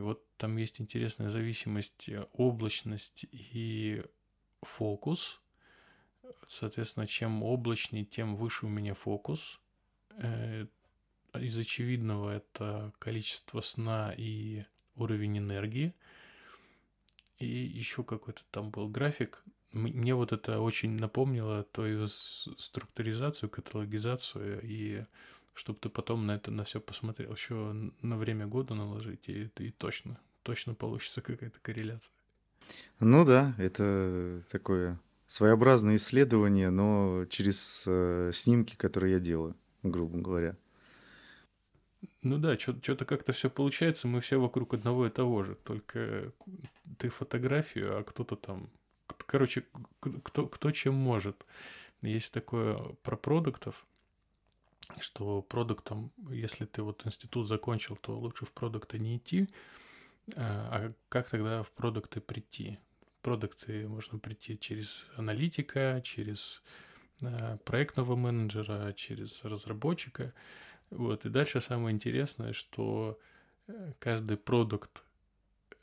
И 0.00 0.02
вот 0.02 0.24
там 0.38 0.56
есть 0.56 0.80
интересная 0.80 1.28
зависимость 1.28 2.08
э, 2.08 2.26
облачность 2.32 3.26
и 3.30 4.02
фокус. 4.62 5.42
Соответственно, 6.48 7.06
чем 7.06 7.42
облачнее, 7.42 8.06
тем 8.06 8.34
выше 8.34 8.64
у 8.64 8.70
меня 8.70 8.94
фокус. 8.94 9.60
Э, 10.16 10.64
из 11.34 11.58
очевидного 11.58 12.30
это 12.30 12.94
количество 12.98 13.60
сна 13.60 14.14
и 14.16 14.64
уровень 14.96 15.36
энергии. 15.36 15.92
И 17.38 17.46
еще 17.46 18.02
какой-то 18.02 18.40
там 18.50 18.70
был 18.70 18.88
график. 18.88 19.44
Мне 19.74 20.14
вот 20.14 20.32
это 20.32 20.60
очень 20.60 20.92
напомнило 20.92 21.64
твою 21.64 22.06
структуризацию, 22.08 23.50
каталогизацию, 23.50 24.62
и 24.62 25.04
чтобы 25.60 25.78
ты 25.78 25.90
потом 25.90 26.24
на 26.24 26.36
это 26.36 26.50
на 26.50 26.64
все 26.64 26.80
посмотрел, 26.80 27.32
еще 27.32 27.54
на 28.00 28.16
время 28.16 28.46
года 28.46 28.74
наложить, 28.74 29.28
и, 29.28 29.50
и 29.58 29.70
точно, 29.70 30.18
точно 30.42 30.74
получится 30.74 31.20
какая-то 31.20 31.60
корреляция. 31.60 32.14
Ну 32.98 33.26
да, 33.26 33.54
это 33.58 34.40
такое 34.50 34.98
своеобразное 35.26 35.96
исследование, 35.96 36.70
но 36.70 37.26
через 37.28 37.84
э, 37.86 38.30
снимки, 38.32 38.74
которые 38.74 39.12
я 39.14 39.20
делаю, 39.20 39.54
грубо 39.82 40.16
говоря. 40.16 40.56
Ну 42.22 42.38
да, 42.38 42.58
что-то 42.58 43.04
как-то 43.04 43.32
все 43.34 43.50
получается, 43.50 44.08
мы 44.08 44.22
все 44.22 44.40
вокруг 44.40 44.72
одного 44.72 45.08
и 45.08 45.10
того 45.10 45.44
же, 45.44 45.56
только 45.56 46.32
ты 46.96 47.10
фотографию, 47.10 47.98
а 47.98 48.02
кто-то 48.02 48.36
там, 48.36 48.70
короче, 49.26 49.66
кто, 50.22 50.46
кто 50.46 50.70
чем 50.70 50.94
может. 50.94 51.44
Есть 52.00 52.32
такое 52.32 52.78
про 53.02 53.18
продуктов, 53.18 53.84
что 54.98 55.42
продуктом, 55.42 56.12
если 56.30 56.64
ты 56.64 56.82
вот 56.82 57.06
институт 57.06 57.46
закончил, 57.46 57.96
то 57.96 58.18
лучше 58.18 58.46
в 58.46 58.52
продукты 58.52 58.98
не 58.98 59.16
идти, 59.16 59.48
а, 60.36 60.68
а 60.72 60.92
как 61.08 61.30
тогда 61.30 61.62
в 61.62 61.70
продукты 61.70 62.20
прийти? 62.20 62.78
В 63.18 63.22
продукты 63.22 63.88
можно 63.88 64.18
прийти 64.18 64.58
через 64.58 65.06
аналитика, 65.16 66.00
через 66.04 66.62
а, 67.22 67.58
проектного 67.58 68.16
менеджера, 68.16 68.92
через 68.92 69.44
разработчика. 69.44 70.32
Вот. 70.90 71.24
И 71.24 71.28
дальше 71.28 71.60
самое 71.60 71.94
интересное, 71.94 72.52
что 72.52 73.18
э, 73.68 73.92
каждый 74.00 74.36
продукт, 74.36 75.04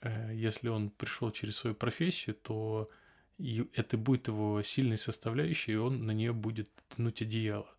э, 0.02 0.32
если 0.34 0.68
он 0.68 0.90
пришел 0.90 1.32
через 1.32 1.56
свою 1.56 1.76
профессию, 1.76 2.36
то 2.36 2.90
это 3.74 3.98
будет 3.98 4.28
его 4.28 4.62
сильной 4.64 4.98
составляющей, 4.98 5.74
и 5.74 5.76
он 5.76 6.06
на 6.06 6.12
нее 6.12 6.34
будет 6.34 6.70
тянуть 6.90 7.22
одеяло. 7.22 7.70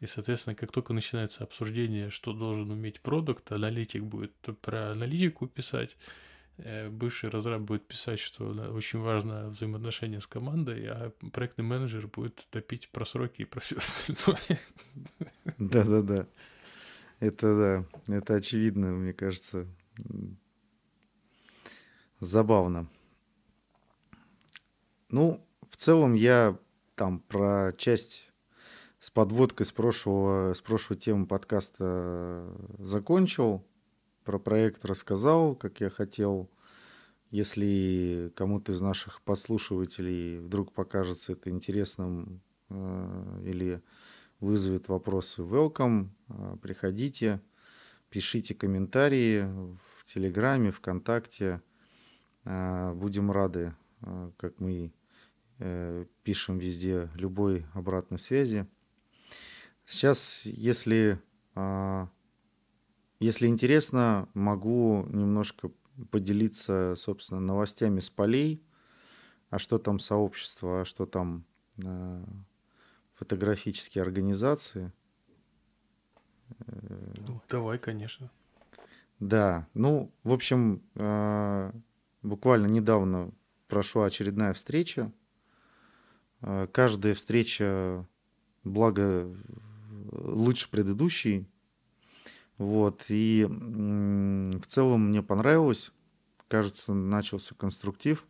И, 0.00 0.06
соответственно, 0.06 0.56
как 0.56 0.72
только 0.72 0.92
начинается 0.92 1.44
обсуждение, 1.44 2.10
что 2.10 2.32
должен 2.32 2.70
уметь 2.70 3.00
продукт, 3.00 3.52
аналитик 3.52 4.02
будет 4.02 4.34
про 4.60 4.90
аналитику 4.90 5.46
писать, 5.46 5.96
э, 6.58 6.88
бывший 6.88 7.30
разраб 7.30 7.62
будет 7.62 7.86
писать, 7.86 8.18
что 8.18 8.46
очень 8.72 8.98
важно 8.98 9.50
взаимоотношение 9.50 10.20
с 10.20 10.26
командой, 10.26 10.86
а 10.88 11.12
проектный 11.32 11.64
менеджер 11.64 12.08
будет 12.08 12.46
топить 12.50 12.88
про 12.90 13.04
сроки 13.04 13.42
и 13.42 13.44
про 13.44 13.60
все 13.60 13.76
остальное. 13.78 14.60
Да-да-да. 15.58 16.26
Это 17.20 17.86
да, 18.06 18.14
это 18.14 18.34
очевидно, 18.34 18.88
мне 18.88 19.12
кажется, 19.12 19.66
забавно. 22.18 22.88
Ну, 25.08 25.46
в 25.70 25.76
целом 25.76 26.14
я 26.14 26.58
там 26.96 27.20
про 27.20 27.72
часть 27.76 28.33
с 29.04 29.10
подводкой 29.10 29.66
с 29.66 29.72
прошлого, 29.72 30.54
с 30.54 30.62
прошлой 30.62 30.96
темы 30.96 31.26
подкаста 31.26 32.50
закончил. 32.78 33.62
Про 34.24 34.38
проект 34.38 34.86
рассказал, 34.86 35.54
как 35.54 35.80
я 35.80 35.90
хотел. 35.90 36.48
Если 37.30 38.32
кому-то 38.34 38.72
из 38.72 38.80
наших 38.80 39.20
подслушивателей 39.20 40.38
вдруг 40.38 40.72
покажется 40.72 41.32
это 41.32 41.50
интересным 41.50 42.40
э, 42.70 43.42
или 43.44 43.82
вызовет 44.40 44.88
вопросы, 44.88 45.42
welcome, 45.42 46.08
э, 46.30 46.56
приходите, 46.62 47.42
пишите 48.08 48.54
комментарии 48.54 49.42
в 49.98 50.04
Телеграме, 50.06 50.70
ВКонтакте. 50.70 51.60
Э, 52.44 52.94
будем 52.94 53.30
рады, 53.30 53.74
э, 54.00 54.30
как 54.38 54.60
мы 54.60 54.94
пишем 56.24 56.58
везде, 56.58 57.10
любой 57.14 57.64
обратной 57.74 58.18
связи. 58.18 58.66
Сейчас, 59.86 60.46
если, 60.46 61.20
если 63.20 63.46
интересно, 63.46 64.28
могу 64.34 65.06
немножко 65.10 65.70
поделиться, 66.10 66.94
собственно, 66.96 67.40
новостями 67.40 68.00
с 68.00 68.10
полей, 68.10 68.64
а 69.50 69.58
что 69.58 69.78
там 69.78 69.98
сообщество, 69.98 70.80
а 70.80 70.84
что 70.84 71.06
там 71.06 71.44
фотографические 73.14 74.02
организации. 74.02 74.92
Ну, 76.66 77.40
давай, 77.48 77.78
конечно. 77.78 78.30
Да, 79.20 79.66
ну, 79.74 80.12
в 80.24 80.32
общем, 80.32 80.82
э, 80.96 81.72
буквально 82.22 82.66
недавно 82.66 83.32
прошла 83.68 84.06
очередная 84.06 84.52
встреча. 84.52 85.12
Э, 86.42 86.66
каждая 86.70 87.14
встреча, 87.14 88.06
благо, 88.64 89.34
лучше 90.14 90.70
предыдущей. 90.70 91.46
Вот, 92.58 93.04
и 93.08 93.46
в 93.48 94.66
целом 94.66 95.08
мне 95.08 95.22
понравилось. 95.22 95.90
Кажется, 96.48 96.94
начался 96.94 97.54
конструктив 97.54 98.26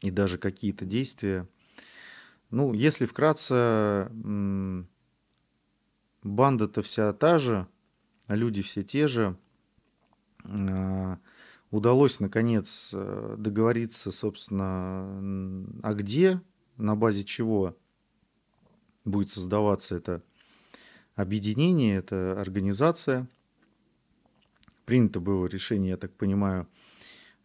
и 0.00 0.10
даже 0.10 0.38
какие-то 0.38 0.84
действия 0.84 1.46
ну, 2.54 2.72
если 2.72 3.04
вкратце, 3.04 4.08
банда-то 6.22 6.82
вся 6.82 7.12
та 7.12 7.38
же, 7.38 7.66
люди 8.28 8.62
все 8.62 8.84
те 8.84 9.08
же. 9.08 9.36
А, 10.44 11.18
удалось, 11.72 12.20
наконец, 12.20 12.90
э, 12.94 13.34
договориться, 13.38 14.12
собственно, 14.12 15.66
а 15.82 15.94
где, 15.94 16.40
на 16.76 16.94
базе 16.94 17.24
чего 17.24 17.76
будет 19.04 19.30
создаваться 19.30 19.96
это 19.96 20.22
объединение, 21.14 21.96
это 21.96 22.40
организация. 22.40 23.28
Принято 24.84 25.20
было 25.20 25.46
решение, 25.46 25.90
я 25.90 25.96
так 25.96 26.12
понимаю, 26.12 26.66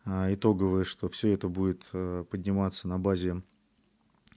а, 0.06 0.34
итоговое, 0.34 0.84
что 0.84 1.08
все 1.10 1.34
это 1.34 1.48
будет 1.48 1.84
э, 1.94 2.26
подниматься 2.30 2.88
на 2.88 3.00
базе 3.00 3.42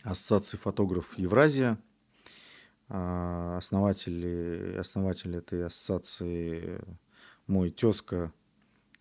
Ассоциации 0.03 0.57
фотографов 0.57 1.19
Евразия. 1.19 1.79
А, 2.89 3.57
основатель, 3.57 4.79
основатель 4.79 5.37
этой 5.37 5.67
ассоциации 5.67 6.81
мой 7.47 7.71
тезка 7.71 8.33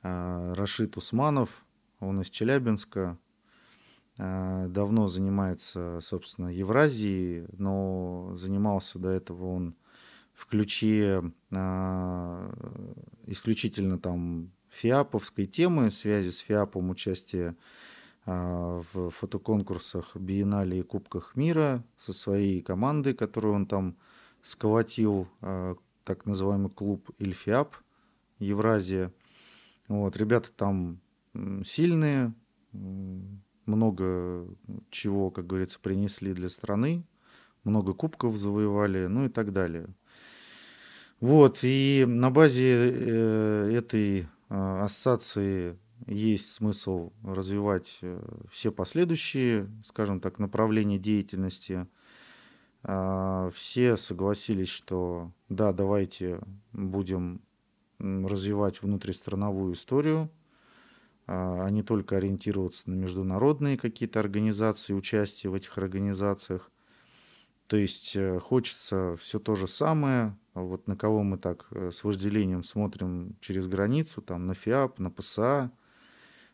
а, 0.01 0.53
Рашид 0.55 0.97
Усманов, 0.97 1.65
он 1.99 2.21
из 2.21 2.29
Челябинска, 2.29 3.17
давно 4.17 5.07
занимается, 5.07 5.99
собственно, 6.01 6.49
Евразией, 6.49 7.47
но 7.57 8.33
занимался 8.35 8.99
до 8.99 9.09
этого 9.09 9.45
он 9.45 9.75
в 10.41 10.47
ключе 10.47 11.21
исключительно 13.27 13.99
там 13.99 14.51
фиаповской 14.69 15.45
темы, 15.45 15.91
связи 15.91 16.31
с 16.31 16.39
фиапом, 16.39 16.89
участие 16.89 17.55
а, 18.25 18.81
в 18.93 19.09
фотоконкурсах 19.11 20.15
Биеннале 20.15 20.79
и 20.79 20.83
Кубках 20.83 21.35
мира 21.35 21.83
со 21.97 22.13
своей 22.13 22.61
командой, 22.61 23.13
которую 23.13 23.53
он 23.53 23.65
там 23.67 23.97
сколотил, 24.41 25.27
а, 25.41 25.75
так 26.03 26.25
называемый 26.25 26.71
клуб 26.71 27.11
Ильфиап, 27.19 27.75
Евразия. 28.39 29.13
Вот, 29.87 30.17
ребята 30.17 30.51
там 30.51 31.01
сильные, 31.63 32.33
много 32.71 34.47
чего, 34.89 35.29
как 35.29 35.45
говорится, 35.45 35.79
принесли 35.79 36.33
для 36.33 36.49
страны, 36.49 37.05
много 37.63 37.93
кубков 37.93 38.37
завоевали, 38.37 39.05
ну 39.05 39.25
и 39.25 39.29
так 39.29 39.53
далее. 39.53 39.87
Вот, 41.21 41.59
и 41.61 42.03
на 42.07 42.31
базе 42.31 42.73
э, 42.73 43.71
этой 43.75 44.27
а, 44.49 44.83
ассоциации 44.83 45.77
есть 46.07 46.51
смысл 46.51 47.13
развивать 47.23 47.99
э, 48.01 48.19
все 48.49 48.71
последующие, 48.71 49.69
скажем 49.85 50.19
так, 50.19 50.39
направления 50.39 50.97
деятельности. 50.97 51.87
А, 52.81 53.51
все 53.53 53.97
согласились, 53.97 54.69
что 54.69 55.31
да, 55.47 55.73
давайте 55.73 56.39
будем 56.73 57.41
развивать 57.99 58.81
внутристрановую 58.81 59.73
историю, 59.73 60.31
а, 61.27 61.65
а 61.65 61.69
не 61.69 61.83
только 61.83 62.17
ориентироваться 62.17 62.89
на 62.89 62.95
международные 62.95 63.77
какие-то 63.77 64.19
организации, 64.19 64.93
участие 64.93 65.51
в 65.51 65.53
этих 65.53 65.77
организациях. 65.77 66.71
То 67.67 67.77
есть 67.77 68.15
э, 68.15 68.39
хочется 68.39 69.15
все 69.19 69.37
то 69.37 69.53
же 69.53 69.67
самое, 69.67 70.35
вот 70.53 70.87
на 70.87 70.97
кого 70.97 71.23
мы 71.23 71.37
так 71.37 71.67
э, 71.71 71.91
с 71.91 72.03
вожделением 72.03 72.63
смотрим 72.63 73.35
через 73.39 73.67
границу, 73.67 74.21
там 74.21 74.47
на 74.47 74.53
ФИАП, 74.53 74.99
на 74.99 75.09
ПСА, 75.09 75.71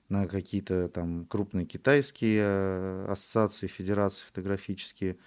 на 0.10 0.28
какие-то 0.28 0.88
там 0.89 1.26
крупные 1.26 1.66
китайские 1.66 2.43
э, 2.43 3.06
ассоциации, 3.10 3.68
федерации 3.68 4.26
фотографические. 4.26 5.18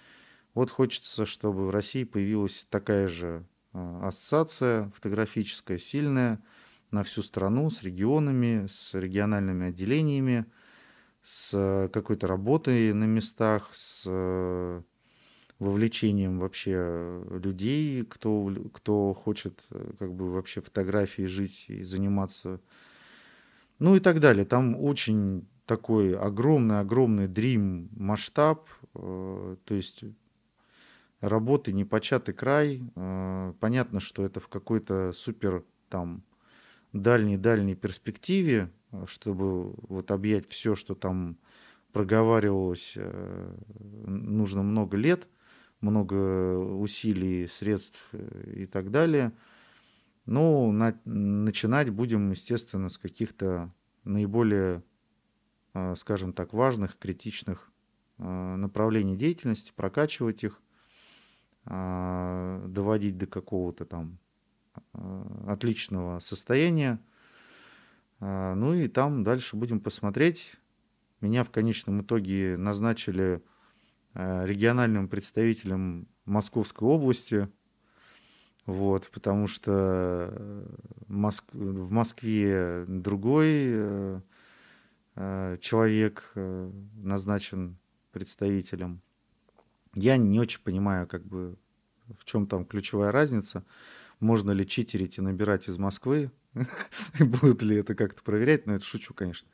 Вот 0.53 0.69
хочется, 0.69 1.25
чтобы 1.25 1.67
в 1.67 1.69
России 1.69 2.03
появилась 2.03 2.65
такая 2.69 3.07
же 3.07 3.45
э, 3.73 3.99
ассоциация 4.03 4.89
фотографическая, 4.95 5.77
сильная, 5.77 6.41
на 6.91 7.03
всю 7.03 7.21
страну, 7.23 7.69
с 7.69 7.83
регионами, 7.83 8.67
с 8.67 8.93
региональными 8.93 9.67
отделениями, 9.67 10.45
с 11.21 11.89
какой-то 11.93 12.27
работой 12.27 12.91
на 12.93 13.05
местах, 13.05 13.69
с 13.71 14.83
вовлечением 15.61 16.39
вообще 16.39 17.23
людей, 17.29 18.03
кто, 18.03 18.51
кто 18.73 19.13
хочет 19.13 19.63
как 19.99 20.13
бы 20.13 20.31
вообще 20.31 20.59
фотографией 20.59 21.27
жить 21.27 21.65
и 21.67 21.83
заниматься 21.83 22.59
Ну 23.77 23.95
и 23.95 23.99
так 23.99 24.19
далее. 24.19 24.43
Там 24.45 24.75
очень 24.75 25.47
такой 25.67 26.17
огромный-огромный 26.17 27.27
дрим 27.27 27.89
масштаб, 27.95 28.67
э, 28.95 29.55
то 29.63 29.73
есть 29.73 30.03
работы 31.19 31.71
непочатый 31.71 32.33
край. 32.33 32.81
Э, 32.95 33.53
понятно, 33.59 33.99
что 33.99 34.25
это 34.25 34.39
в 34.39 34.47
какой-то 34.47 35.13
супер 35.13 35.63
там 35.89 36.23
дальней-дальней 36.91 37.75
перспективе, 37.75 38.71
чтобы 39.05 39.73
вот 39.87 40.11
объять 40.11 40.49
все, 40.49 40.75
что 40.75 40.95
там 40.95 41.37
проговаривалось, 41.93 42.93
э, 42.95 43.55
нужно 44.07 44.63
много 44.63 44.97
лет, 44.97 45.27
много 45.81 46.57
усилий, 46.57 47.47
средств 47.47 48.13
и 48.13 48.65
так 48.65 48.91
далее. 48.91 49.33
Но 50.25 50.71
на, 50.71 50.99
начинать 51.05 51.89
будем, 51.89 52.31
естественно, 52.31 52.89
с 52.89 52.97
каких-то 52.97 53.73
наиболее, 54.03 54.83
э, 55.73 55.95
скажем 55.95 56.33
так, 56.33 56.53
важных, 56.53 56.97
критичных 56.97 57.71
э, 58.17 58.55
направлений 58.55 59.17
деятельности, 59.17 59.73
прокачивать 59.75 60.43
их, 60.43 60.61
доводить 61.63 63.19
до 63.19 63.27
какого-то 63.27 63.85
там 63.85 64.17
отличного 65.45 66.17
состояния. 66.17 66.99
Ну 68.19 68.73
и 68.73 68.87
там 68.87 69.23
дальше 69.23 69.55
будем 69.55 69.79
посмотреть, 69.79 70.59
меня 71.21 71.43
в 71.43 71.51
конечном 71.51 72.01
итоге 72.01 72.57
назначили 72.57 73.35
э, 73.35 73.39
региональным 74.13 75.07
представителем 75.07 76.07
Московской 76.25 76.87
области, 76.87 77.49
вот, 78.65 79.09
потому 79.11 79.47
что 79.47 80.29
э, 80.31 80.65
Моск... 81.07 81.45
в 81.53 81.91
Москве 81.91 82.85
другой 82.87 83.47
э, 83.55 84.21
человек 85.59 86.31
назначен 86.35 87.77
представителем. 88.11 89.01
Я 89.93 90.17
не 90.17 90.39
очень 90.39 90.61
понимаю, 90.61 91.07
как 91.07 91.25
бы, 91.25 91.57
в 92.17 92.23
чем 92.25 92.47
там 92.47 92.65
ключевая 92.65 93.11
разница. 93.11 93.65
Можно 94.19 94.51
ли 94.51 94.65
читерить 94.65 95.17
и 95.17 95.21
набирать 95.21 95.67
из 95.67 95.77
Москвы? 95.77 96.31
Будут 97.19 97.61
ли 97.61 97.77
это 97.77 97.95
как-то 97.95 98.23
проверять? 98.23 98.67
Но 98.67 98.75
это 98.75 98.85
шучу, 98.85 99.13
конечно. 99.13 99.49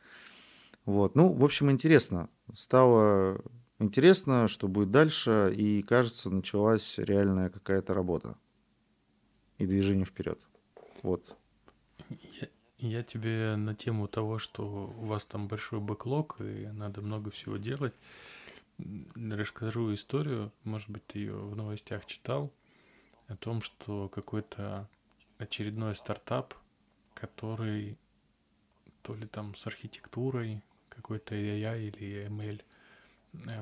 Вот. 0.86 1.16
Ну, 1.16 1.34
в 1.34 1.44
общем, 1.44 1.72
интересно. 1.72 2.30
Стало 2.54 3.42
интересно, 3.80 4.48
что 4.48 4.68
будет 4.68 4.92
дальше, 4.92 5.54
и, 5.56 5.82
кажется, 5.82 6.30
началась 6.30 6.98
реальная 6.98 7.50
какая-то 7.50 7.94
работа 7.94 8.38
и 9.58 9.66
движение 9.66 10.06
вперед. 10.06 10.40
Вот. 11.04 11.36
Я, 12.10 12.48
я 12.78 13.04
тебе 13.04 13.56
на 13.56 13.76
тему 13.76 14.08
того, 14.08 14.40
что 14.40 14.94
у 14.98 15.06
вас 15.06 15.26
там 15.26 15.48
большой 15.48 15.80
бэклог, 15.80 16.38
и 16.40 16.68
надо 16.68 17.02
много 17.02 17.32
всего 17.32 17.58
делать, 17.58 17.94
расскажу 19.16 19.94
историю, 19.94 20.52
может 20.64 20.90
быть, 20.90 21.06
ты 21.08 21.20
ее 21.20 21.38
в 21.38 21.56
новостях 21.56 22.06
читал, 22.06 22.52
о 23.28 23.36
том, 23.36 23.62
что 23.62 24.10
какой-то 24.10 24.88
очередной 25.38 25.96
стартап, 25.96 26.54
который 27.14 27.98
то 29.02 29.16
ли 29.16 29.28
там 29.28 29.56
с 29.56 29.66
архитектурой, 29.68 30.62
какой-то 30.90 31.36
AI 31.36 31.88
или 31.88 32.28
ML 32.28 32.62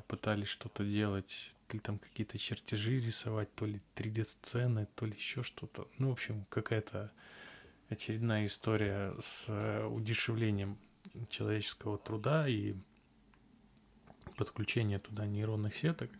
пытались 0.07 0.47
что-то 0.47 0.83
делать, 0.83 1.53
то 1.67 1.77
ли 1.77 1.79
там 1.79 1.97
какие-то 1.97 2.37
чертежи 2.37 2.99
рисовать, 2.99 3.53
то 3.55 3.65
ли 3.65 3.81
3D-сцены, 3.95 4.87
то 4.95 5.05
ли 5.05 5.13
еще 5.13 5.43
что-то. 5.43 5.87
Ну, 5.97 6.09
в 6.09 6.13
общем, 6.13 6.45
какая-то 6.49 7.11
очередная 7.89 8.45
история 8.45 9.13
с 9.19 9.45
э, 9.47 9.85
удешевлением 9.85 10.77
человеческого 11.29 11.97
труда 11.97 12.47
и 12.47 12.75
подключение 14.37 14.99
туда 14.99 15.25
нейронных 15.25 15.75
сеток. 15.75 16.11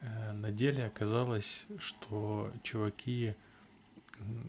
Э, 0.00 0.32
на 0.32 0.50
деле 0.50 0.86
оказалось, 0.86 1.66
что 1.78 2.52
чуваки 2.62 3.34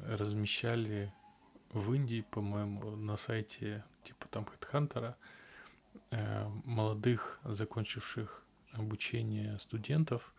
размещали 0.05 1.11
в 1.71 1.93
Индии, 1.93 2.26
по-моему, 2.30 2.95
на 2.95 3.17
сайте 3.17 3.84
типа 4.03 4.28
там 4.28 4.43
HeadHunter 4.43 5.11
Э, 5.11 5.13
молодых, 6.66 7.39
закончивших 7.43 8.43
обучение 8.74 9.59
студентов, 9.59 10.34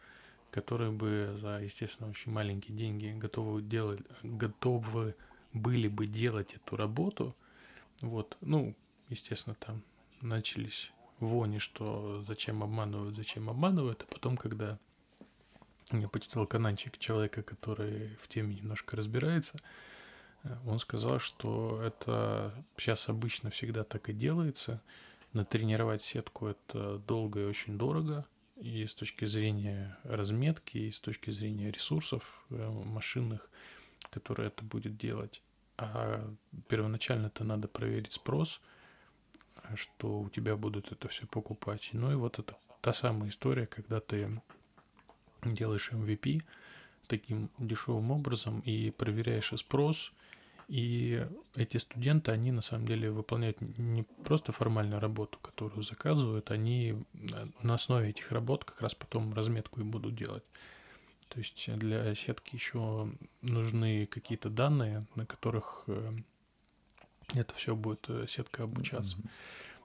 которые 0.50 0.90
бы 0.90 1.34
за, 1.38 1.60
естественно, 1.60 2.08
очень 2.10 2.32
маленькие 2.32 2.76
деньги 2.76 3.12
готовы 3.16 3.62
делать, 3.62 4.00
готовы 4.22 5.14
были 5.52 5.88
бы 5.88 6.06
делать 6.06 6.54
эту 6.54 6.76
работу. 6.76 7.34
Вот, 8.00 8.36
ну, 8.40 8.74
естественно, 9.08 9.56
там 9.58 9.82
начались 10.20 10.92
вони, 11.20 11.58
что 11.58 12.24
зачем 12.26 12.62
обманывают, 12.62 13.16
зачем 13.16 13.48
обманывают, 13.48 14.02
а 14.02 14.12
потом, 14.12 14.36
когда 14.36 14.78
я 15.90 16.08
почитал 16.08 16.46
кананчик 16.46 16.98
человека, 16.98 17.42
который 17.42 18.16
в 18.20 18.28
теме 18.28 18.54
немножко 18.54 18.96
разбирается, 18.96 19.58
э, 20.42 20.56
он 20.66 20.80
сказал, 20.80 21.18
что 21.18 21.80
это 21.82 22.54
сейчас 22.76 23.08
обычно 23.08 23.50
всегда 23.50 23.84
так 23.84 24.08
и 24.08 24.12
делается, 24.12 24.82
натренировать 25.34 26.02
сетку 26.02 26.46
это 26.46 26.98
долго 26.98 27.40
и 27.40 27.44
очень 27.44 27.76
дорого. 27.78 28.26
И 28.56 28.86
с 28.86 28.94
точки 28.94 29.24
зрения 29.24 29.98
разметки, 30.04 30.78
и 30.78 30.90
с 30.90 31.00
точки 31.00 31.30
зрения 31.30 31.72
ресурсов 31.72 32.44
э, 32.50 32.70
машинных, 32.84 33.50
которые 34.10 34.48
это 34.48 34.64
будет 34.64 34.96
делать. 34.96 35.42
А 35.76 36.24
первоначально 36.68 37.26
это 37.26 37.42
надо 37.42 37.66
проверить 37.66 38.12
спрос, 38.12 38.60
что 39.74 40.20
у 40.20 40.30
тебя 40.30 40.56
будут 40.56 40.92
это 40.92 41.08
все 41.08 41.26
покупать. 41.26 41.90
Ну 41.92 42.12
и 42.12 42.14
вот 42.14 42.38
это 42.38 42.54
та 42.80 42.92
самая 42.92 43.30
история, 43.30 43.66
когда 43.66 43.98
ты 44.00 44.40
делаешь 45.44 45.90
MVP 45.92 46.42
таким 47.08 47.50
дешевым 47.58 48.12
образом 48.12 48.60
и 48.60 48.90
проверяешь 48.90 49.52
спрос– 49.56 50.12
и 50.68 51.26
эти 51.54 51.76
студенты, 51.76 52.30
они 52.30 52.52
на 52.52 52.62
самом 52.62 52.86
деле 52.86 53.10
выполняют 53.10 53.60
не 53.60 54.04
просто 54.24 54.52
формальную 54.52 55.00
работу, 55.00 55.38
которую 55.38 55.82
заказывают, 55.82 56.50
они 56.50 57.04
на 57.62 57.74
основе 57.74 58.10
этих 58.10 58.32
работ 58.32 58.64
как 58.64 58.80
раз 58.80 58.94
потом 58.94 59.34
разметку 59.34 59.80
и 59.80 59.84
будут 59.84 60.14
делать. 60.14 60.44
То 61.28 61.38
есть 61.38 61.68
для 61.78 62.14
сетки 62.14 62.54
еще 62.54 63.10
нужны 63.42 64.06
какие-то 64.06 64.50
данные, 64.50 65.06
на 65.16 65.26
которых 65.26 65.84
э, 65.88 66.12
это 67.34 67.54
все 67.54 67.74
будет 67.74 68.04
э, 68.08 68.26
сетка 68.28 68.64
обучаться. 68.64 69.16
Mm-hmm. 69.16 69.30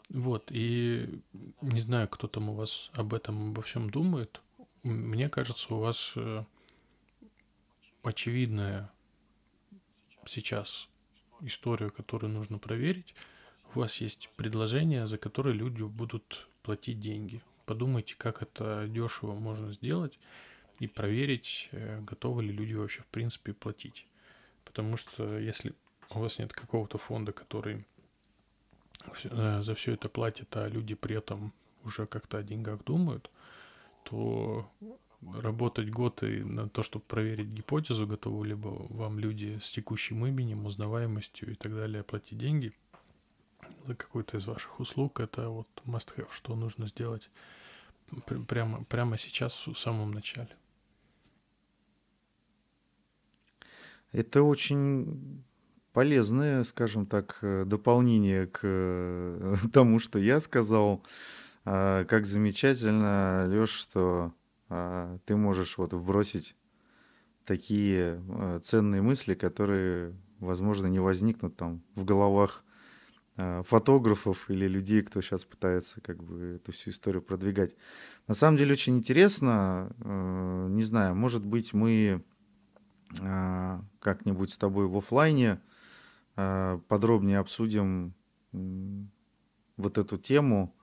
Вот, 0.09 0.47
и 0.49 1.21
не 1.61 1.81
знаю, 1.81 2.07
кто 2.07 2.27
там 2.27 2.49
у 2.49 2.53
вас 2.53 2.89
об 2.93 3.13
этом, 3.13 3.51
обо 3.51 3.61
всем 3.61 3.89
думает. 3.89 4.41
Мне 4.83 5.29
кажется, 5.29 5.73
у 5.73 5.79
вас 5.79 6.13
э, 6.15 6.43
очевидная 8.03 8.91
сейчас 10.25 10.89
историю, 11.41 11.91
которую 11.91 12.33
нужно 12.33 12.57
проверить, 12.59 13.15
у 13.75 13.79
вас 13.79 14.01
есть 14.01 14.29
предложение, 14.35 15.07
за 15.07 15.17
которое 15.17 15.53
люди 15.53 15.83
будут 15.83 16.47
платить 16.63 16.99
деньги. 16.99 17.41
Подумайте, 17.65 18.15
как 18.17 18.41
это 18.41 18.87
дешево 18.87 19.35
можно 19.35 19.71
сделать 19.73 20.19
и 20.79 20.87
проверить, 20.87 21.69
э, 21.71 22.01
готовы 22.01 22.43
ли 22.43 22.51
люди 22.51 22.73
вообще 22.73 23.01
в 23.01 23.07
принципе 23.07 23.53
платить. 23.53 24.07
Потому 24.65 24.97
что 24.97 25.37
если 25.37 25.73
у 26.09 26.19
вас 26.19 26.39
нет 26.39 26.51
какого-то 26.53 26.97
фонда, 26.97 27.31
который 27.31 27.85
э, 29.23 29.61
за 29.61 29.75
все 29.75 29.93
это 29.93 30.09
платит, 30.09 30.55
а 30.57 30.67
люди 30.67 30.95
при 30.95 31.15
этом 31.15 31.53
уже 31.83 32.07
как-то 32.07 32.39
о 32.39 32.43
деньгах 32.43 32.83
думают, 32.83 33.29
то 34.03 34.69
работать 35.21 35.89
год 35.89 36.23
и 36.23 36.43
на 36.43 36.69
то, 36.69 36.83
чтобы 36.83 37.05
проверить 37.05 37.47
гипотезу, 37.47 38.07
готовы 38.07 38.47
ли 38.47 38.53
вам 38.55 39.19
люди 39.19 39.59
с 39.61 39.69
текущим 39.71 40.25
именем, 40.25 40.65
узнаваемостью 40.65 41.51
и 41.51 41.55
так 41.55 41.73
далее 41.73 42.03
платить 42.03 42.37
деньги 42.37 42.73
за 43.85 43.95
какой-то 43.95 44.37
из 44.37 44.45
ваших 44.45 44.79
услуг, 44.79 45.19
это 45.19 45.49
вот 45.49 45.67
must 45.85 46.15
have, 46.15 46.29
что 46.31 46.55
нужно 46.55 46.87
сделать 46.87 47.29
прямо, 48.47 48.83
прямо 48.85 49.17
сейчас, 49.17 49.67
в 49.67 49.75
самом 49.75 50.11
начале. 50.11 50.55
Это 54.11 54.41
очень 54.41 55.43
полезное, 55.93 56.63
скажем 56.63 57.05
так, 57.05 57.37
э, 57.41 57.65
дополнение 57.65 58.47
к 58.47 58.61
э, 58.63 59.55
тому, 59.73 59.99
что 59.99 60.17
я 60.17 60.39
сказал. 60.39 61.03
А, 61.65 62.05
как 62.05 62.25
замечательно, 62.25 63.45
Леш, 63.47 63.69
что 63.69 64.33
ты 64.69 65.35
можешь 65.35 65.77
вот 65.77 65.93
вбросить 65.93 66.55
такие 67.49 68.23
а, 68.29 68.59
ценные 68.59 69.01
мысли, 69.01 69.33
которые, 69.33 70.15
возможно, 70.37 70.85
не 70.85 70.99
возникнут 70.99 71.57
там 71.57 71.81
в 71.95 72.05
головах 72.05 72.63
а, 73.37 73.63
фотографов 73.63 74.51
или 74.51 74.67
людей, 74.67 75.01
кто 75.01 75.19
сейчас 75.21 75.45
пытается 75.45 75.99
как 76.01 76.23
бы 76.23 76.57
эту 76.61 76.71
всю 76.71 76.91
историю 76.91 77.23
продвигать. 77.23 77.73
На 78.27 78.35
самом 78.35 78.57
деле 78.57 78.73
очень 78.73 78.97
интересно, 78.97 79.91
не 80.69 80.83
знаю, 80.83 81.15
может 81.15 81.43
быть 81.43 81.73
мы 81.73 82.23
как-нибудь 83.11 84.51
с 84.51 84.57
тобой 84.59 84.85
в 84.85 84.95
офлайне 84.95 85.59
подробнее 86.35 87.39
обсудим 87.39 88.13
вот 89.77 89.97
эту 89.97 90.17
тему 90.17 90.75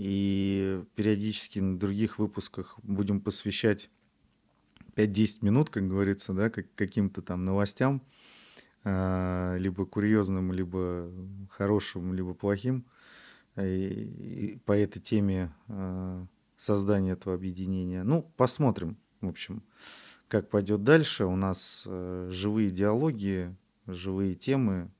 и 0.00 0.82
периодически 0.94 1.58
на 1.58 1.78
других 1.78 2.18
выпусках 2.18 2.78
будем 2.82 3.20
посвящать 3.20 3.90
5-10 4.96 5.38
минут, 5.42 5.68
как 5.68 5.86
говорится, 5.86 6.32
да, 6.32 6.48
как, 6.48 6.74
каким-то 6.74 7.20
там 7.20 7.44
новостям, 7.44 8.02
а, 8.82 9.56
либо 9.58 9.84
курьезным, 9.84 10.52
либо 10.52 11.12
хорошим, 11.50 12.14
либо 12.14 12.32
плохим, 12.32 12.86
и, 13.58 14.54
и 14.54 14.58
по 14.64 14.72
этой 14.72 15.00
теме 15.00 15.54
а, 15.68 16.26
создания 16.56 17.10
этого 17.10 17.34
объединения. 17.34 18.02
Ну, 18.02 18.22
посмотрим, 18.38 18.96
в 19.20 19.28
общем, 19.28 19.62
как 20.28 20.48
пойдет 20.48 20.82
дальше. 20.82 21.26
У 21.26 21.36
нас 21.36 21.84
э, 21.86 22.28
живые 22.32 22.70
диалоги, 22.70 23.54
живые 23.86 24.34
темы. 24.34 24.90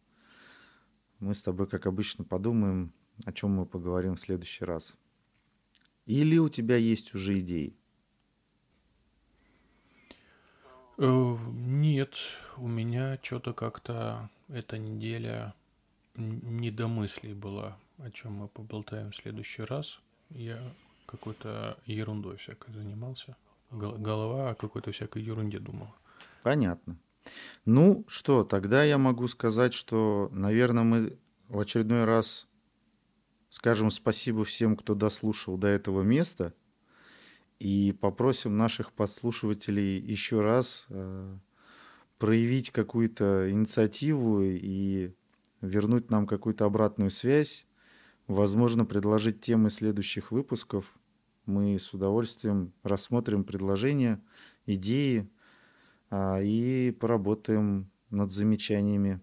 Мы 1.21 1.33
с 1.33 1.41
тобой, 1.41 1.67
как 1.67 1.87
обычно, 1.87 2.23
подумаем, 2.23 2.93
о 3.25 3.33
чем 3.33 3.53
мы 3.53 3.67
поговорим 3.67 4.17
в 4.17 4.21
следующий 4.21 4.65
раз. 4.65 4.97
Или 6.07 6.39
у 6.39 6.49
тебя 6.49 6.77
есть 6.77 7.15
уже 7.15 7.39
идеи? 7.41 7.77
Э, 10.99 11.37
нет, 11.53 12.15
у 12.57 12.69
меня 12.69 13.19
что-то 13.23 13.53
как-то 13.53 14.29
эта 14.49 14.77
неделя 14.79 15.55
не 16.17 16.71
до 16.71 16.89
мыслей 16.89 17.35
была, 17.35 17.79
о 17.99 18.11
чем 18.11 18.35
мы 18.35 18.49
поболтаем 18.49 19.13
в 19.13 19.17
следующий 19.17 19.63
раз. 19.63 20.01
Я 20.31 20.61
какой-то 21.07 21.79
ерундой 21.87 22.37
всякой 22.37 22.75
занимался. 22.75 23.37
Голова 23.71 24.51
о 24.51 24.55
какой-то 24.55 24.93
всякой 24.93 25.23
ерунде 25.23 25.59
думала. 25.59 25.95
Понятно. 26.43 26.99
Ну 27.65 28.05
что, 28.09 28.45
тогда 28.45 28.85
я 28.85 28.99
могу 28.99 29.29
сказать, 29.29 29.73
что, 29.73 30.29
наверное, 30.33 30.85
мы 30.85 31.19
в 31.49 31.59
очередной 31.59 32.05
раз 32.05 32.47
скажем 33.51 33.91
спасибо 33.91 34.45
всем, 34.45 34.77
кто 34.77 34.95
дослушал 34.95 35.59
до 35.59 35.69
этого 35.69 36.03
места, 36.03 36.55
и 37.59 37.95
попросим 38.01 38.57
наших 38.57 38.93
подслушивателей 38.93 39.99
еще 39.99 40.41
раз 40.41 40.87
э, 40.89 41.37
проявить 42.17 42.71
какую-то 42.71 43.51
инициативу 43.51 44.41
и 44.43 45.13
вернуть 45.61 46.11
нам 46.11 46.27
какую-то 46.27 46.65
обратную 46.65 47.11
связь, 47.11 47.67
возможно, 48.27 48.87
предложить 48.87 49.43
темы 49.43 49.69
следующих 49.71 50.31
выпусков. 50.31 50.95
Мы 51.45 51.79
с 51.79 51.93
удовольствием 51.93 52.73
рассмотрим 52.83 53.45
предложения, 53.45 54.23
идеи 54.65 55.29
а, 56.11 56.41
и 56.41 56.93
поработаем 56.93 57.91
над 58.11 58.33
замечаниями. 58.33 59.21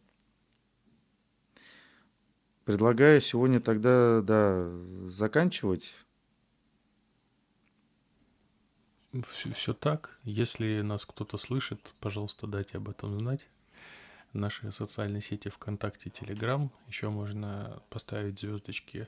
Предлагаю 2.68 3.22
сегодня 3.22 3.62
тогда 3.62 4.22
да, 4.22 4.70
заканчивать. 5.06 5.96
Все, 9.24 9.54
все 9.54 9.74
так. 9.74 10.20
Если 10.26 10.82
нас 10.82 11.06
кто-то 11.06 11.38
слышит, 11.38 11.94
пожалуйста, 12.02 12.46
дайте 12.46 12.76
об 12.76 12.90
этом 12.90 13.18
знать. 13.20 13.48
Наши 14.34 14.70
социальные 14.74 15.22
сети 15.22 15.48
ВКонтакте, 15.48 16.10
Телеграм. 16.10 16.70
Еще 16.90 17.08
можно 17.08 17.82
поставить 17.90 18.42
звездочки 18.42 19.08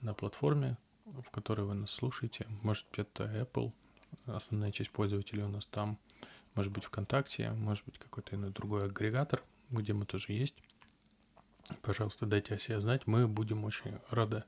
на 0.00 0.12
платформе, 0.12 0.76
в 1.04 1.30
которой 1.30 1.60
вы 1.60 1.74
нас 1.74 1.92
слушаете. 1.92 2.48
Может 2.64 2.86
это 2.96 3.26
Apple. 3.26 3.72
Основная 4.26 4.72
часть 4.72 4.90
пользователей 4.90 5.44
у 5.44 5.48
нас 5.48 5.66
там. 5.66 6.00
Может 6.56 6.72
быть, 6.72 6.82
ВКонтакте. 6.82 7.52
Может 7.52 7.84
быть, 7.84 7.96
какой-то 7.96 8.36
другой 8.50 8.86
агрегатор, 8.86 9.44
где 9.70 9.92
мы 9.92 10.04
тоже 10.04 10.32
есть. 10.32 10.56
Пожалуйста, 11.82 12.26
дайте 12.26 12.54
о 12.54 12.58
себе 12.58 12.80
знать. 12.80 13.06
Мы 13.06 13.26
будем 13.26 13.64
очень 13.64 13.98
рады 14.10 14.44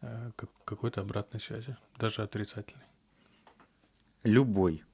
э, 0.00 0.30
какой-то 0.64 1.00
обратной 1.00 1.40
связи, 1.40 1.76
даже 1.98 2.22
отрицательной. 2.22 2.84
Любой. 4.24 4.84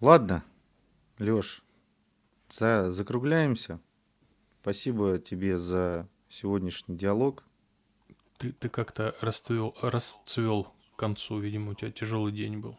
Ладно, 0.00 0.44
Лёш, 1.18 1.62
за, 2.48 2.90
закругляемся. 2.90 3.80
Спасибо 4.62 5.18
тебе 5.18 5.58
за 5.58 6.08
сегодняшний 6.28 6.96
диалог. 6.96 7.42
Ты, 8.36 8.52
ты 8.52 8.68
как-то 8.68 9.16
расцвел, 9.20 9.74
расцвел 9.82 10.72
к 10.94 10.98
концу, 10.98 11.38
видимо, 11.40 11.72
у 11.72 11.74
тебя 11.74 11.90
тяжелый 11.90 12.32
день 12.32 12.58
был. 12.58 12.78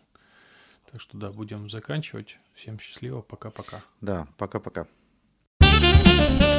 Так 0.91 1.01
что 1.01 1.17
да, 1.17 1.32
будем 1.32 1.69
заканчивать. 1.69 2.39
Всем 2.53 2.80
счастливо, 2.80 3.21
пока-пока. 3.21 3.84
Да, 4.01 4.27
пока-пока. 4.38 4.88
Thank 6.30 6.41
you. 6.53 6.59